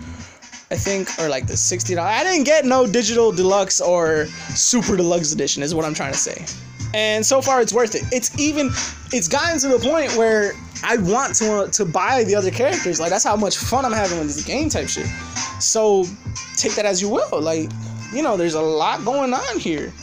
[0.72, 1.98] I think, or like the $60.
[1.98, 6.18] I didn't get no digital deluxe or super deluxe edition, is what I'm trying to
[6.18, 6.46] say.
[6.94, 8.04] And so far, it's worth it.
[8.12, 8.68] It's even,
[9.12, 13.00] it's gotten to the point where I want to uh, to buy the other characters.
[13.00, 15.06] Like that's how much fun I'm having with this game type shit.
[15.60, 16.06] So
[16.56, 17.42] take that as you will.
[17.42, 17.70] Like
[18.14, 19.94] you know, there's a lot going on here.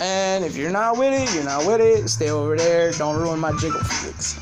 [0.00, 2.08] And if you're not with it, you're not with it.
[2.08, 2.92] Stay over there.
[2.92, 4.38] Don't ruin my jiggle flicks.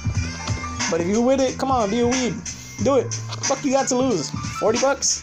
[0.91, 2.35] But if you're with it, come on, be a weed.
[2.83, 3.13] Do it.
[3.43, 4.31] Fuck you got to lose.
[4.59, 5.23] 40 bucks.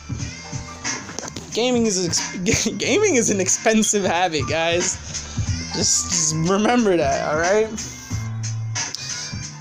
[1.54, 5.27] Gaming is ex- gaming is an expensive habit, guys.
[5.74, 7.68] Just, just remember that, all right?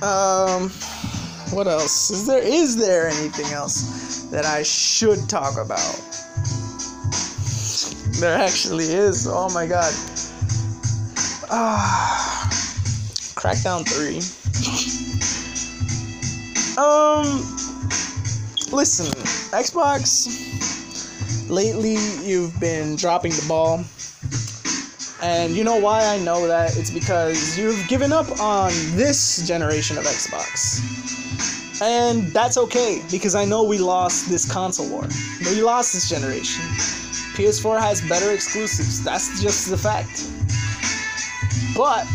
[0.03, 0.71] Um,
[1.51, 2.11] what else?
[2.11, 6.01] Is there is there anything else that I should talk about?
[8.21, 9.27] There actually is.
[9.27, 9.93] Oh my god.
[11.51, 12.49] Ah,
[13.37, 14.17] Crackdown 3.
[16.83, 17.27] um,
[18.73, 19.07] listen,
[19.53, 20.29] Xbox,
[21.49, 21.97] lately
[22.27, 23.85] you've been dropping the ball.
[25.23, 26.77] And you know why I know that?
[26.77, 30.83] It's because you've given up on this generation of Xbox.
[31.81, 35.07] And that's okay because I know we lost this console war.
[35.41, 36.65] We lost this generation.
[37.35, 39.03] PS4 has better exclusives.
[39.05, 40.31] That's just the fact.
[41.77, 42.07] But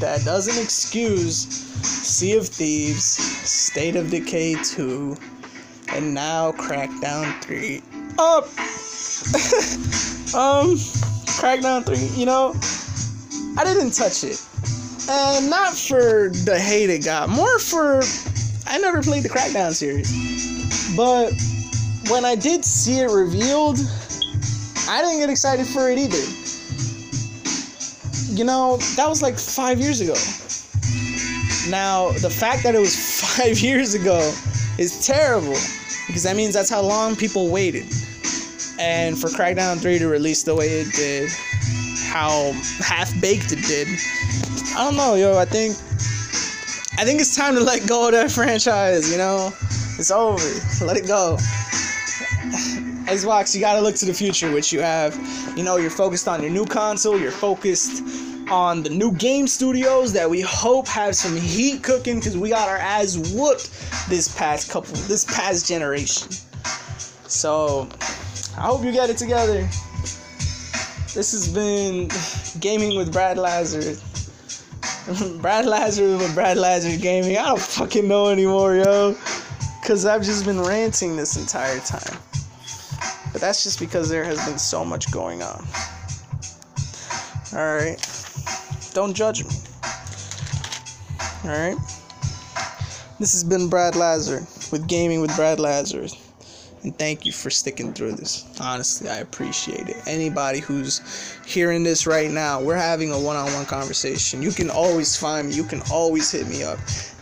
[0.00, 1.46] that doesn't excuse
[1.82, 5.16] Sea of Thieves, State of Decay 2,
[5.88, 7.82] and now Crackdown 3.
[8.18, 8.48] Up!
[10.34, 10.76] um,
[11.38, 12.54] Crackdown 3, you know,
[13.58, 14.40] I didn't touch it.
[15.10, 18.02] And not for the hate it got, more for
[18.66, 20.96] I never played the Crackdown series.
[20.96, 21.32] But
[22.10, 23.78] when I did see it revealed,
[24.88, 26.22] I didn't get excited for it either.
[28.32, 30.14] You know, that was like five years ago.
[31.70, 34.18] Now, the fact that it was five years ago
[34.78, 35.56] is terrible
[36.06, 37.86] because that means that's how long people waited.
[38.82, 41.30] And for Crackdown 3 to release the way it did,
[42.08, 43.86] how half baked it did,
[44.76, 45.38] I don't know, yo.
[45.38, 45.76] I think
[46.98, 49.52] I think it's time to let go of that franchise, you know?
[49.98, 50.42] It's over.
[50.84, 51.36] Let it go.
[53.06, 55.14] Xbox, you gotta look to the future, which you have.
[55.56, 58.02] You know, you're focused on your new console, you're focused
[58.50, 62.68] on the new game studios that we hope have some heat cooking because we got
[62.68, 63.70] our ass whooped
[64.08, 66.32] this past couple this past generation.
[67.28, 67.88] So
[68.56, 69.62] I hope you get it together.
[71.14, 72.08] This has been
[72.60, 73.98] gaming with Brad Lazar.
[75.40, 77.36] Brad Lazarus with Brad Lazarus Gaming.
[77.36, 79.16] I don't fucking know anymore, yo.
[79.80, 82.18] Because I've just been ranting this entire time.
[83.32, 85.66] But that's just because there has been so much going on.
[87.52, 88.00] Alright.
[88.94, 89.50] Don't judge me.
[91.44, 91.76] Alright.
[93.18, 96.21] This has been Brad Lazar with Gaming with Brad Lazarus.
[96.82, 98.44] And thank you for sticking through this.
[98.60, 99.96] Honestly, I appreciate it.
[100.06, 104.42] Anybody who's hearing this right now, we're having a one on one conversation.
[104.42, 106.80] You can always find me, you can always hit me up.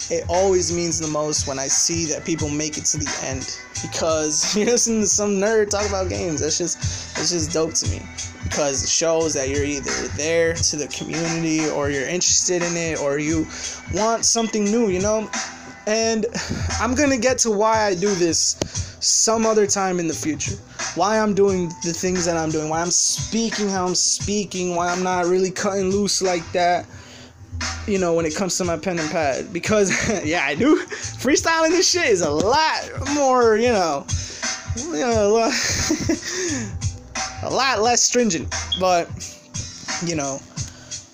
[0.08, 3.60] It always means the most when I see that people make it to the end.
[3.82, 6.40] Because you listen to some nerd talk about games.
[6.40, 6.78] That's just
[7.18, 8.00] it's just dope to me.
[8.44, 12.98] Because it shows that you're either there to the community or you're interested in it
[12.98, 13.46] or you
[13.92, 15.30] want something new, you know?
[15.86, 16.24] And
[16.80, 18.56] I'm gonna get to why I do this
[19.00, 20.56] some other time in the future.
[20.94, 24.90] Why I'm doing the things that I'm doing, why I'm speaking how I'm speaking, why
[24.90, 26.86] I'm not really cutting loose like that.
[27.86, 29.90] You know, when it comes to my pen and pad, because
[30.24, 34.06] yeah, I do freestyling this shit is a lot more, you know,
[34.86, 35.52] you know, a lot,
[37.42, 38.54] a lot less stringent.
[38.78, 39.08] But
[40.04, 40.40] you know,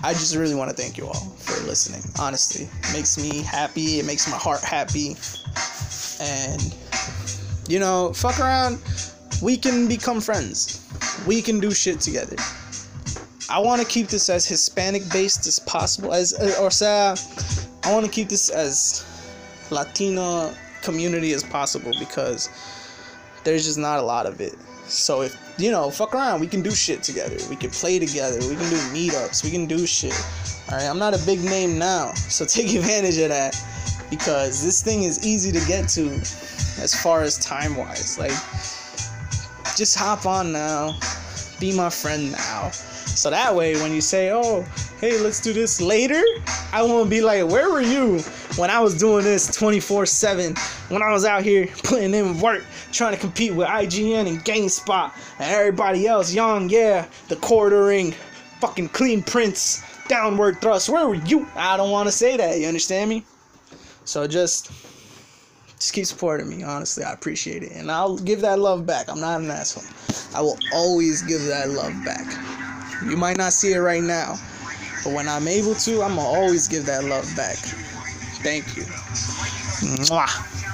[0.05, 2.03] I just really want to thank you all for listening.
[2.19, 3.99] Honestly, it makes me happy.
[3.99, 5.17] It makes my heart happy,
[6.21, 6.63] and
[7.69, 8.79] you know, fuck around.
[9.43, 10.83] We can become friends.
[11.27, 12.37] We can do shit together.
[13.49, 16.13] I want to keep this as Hispanic based as possible.
[16.13, 17.15] As uh, or say,
[17.85, 19.05] I want to keep this as
[19.71, 20.53] Latino
[20.83, 22.49] community as possible because
[23.45, 24.55] there's just not a lot of it.
[24.87, 27.37] So if you know, fuck around, we can do shit together.
[27.49, 28.39] We can play together.
[28.41, 29.45] We can do meetups.
[29.45, 30.15] We can do shit.
[30.71, 33.55] All right, I'm not a big name now, so take advantage of that
[34.11, 36.11] because this thing is easy to get to
[36.81, 38.19] as far as time wise.
[38.19, 38.33] Like,
[39.77, 40.99] just hop on now,
[41.61, 42.71] be my friend now.
[42.71, 44.63] So that way, when you say, oh,
[45.01, 46.23] hey, let's do this later,
[46.73, 48.21] I won't be like, where were you
[48.57, 50.55] when I was doing this 24 7?
[50.89, 55.13] When I was out here putting in work, trying to compete with IGN and GameSpot
[55.39, 56.35] and everybody else.
[56.35, 58.13] Yong Yea, the quartering,
[58.61, 60.89] fucking Clean Prince, downward thrust.
[60.89, 61.49] Where were you?
[61.57, 62.59] I don't want to say that.
[62.59, 63.25] You understand me?
[64.07, 64.71] So just
[65.79, 66.63] just keep supporting me.
[66.63, 69.09] Honestly, I appreciate it, and I'll give that love back.
[69.11, 69.85] I'm not an asshole.
[70.35, 72.25] I will always give that love back.
[73.05, 74.37] You might not see it right now,
[75.05, 77.57] but when I'm able to, I'm gonna always give that love back.
[78.43, 78.85] Thank you.
[80.07, 80.66] Mwah.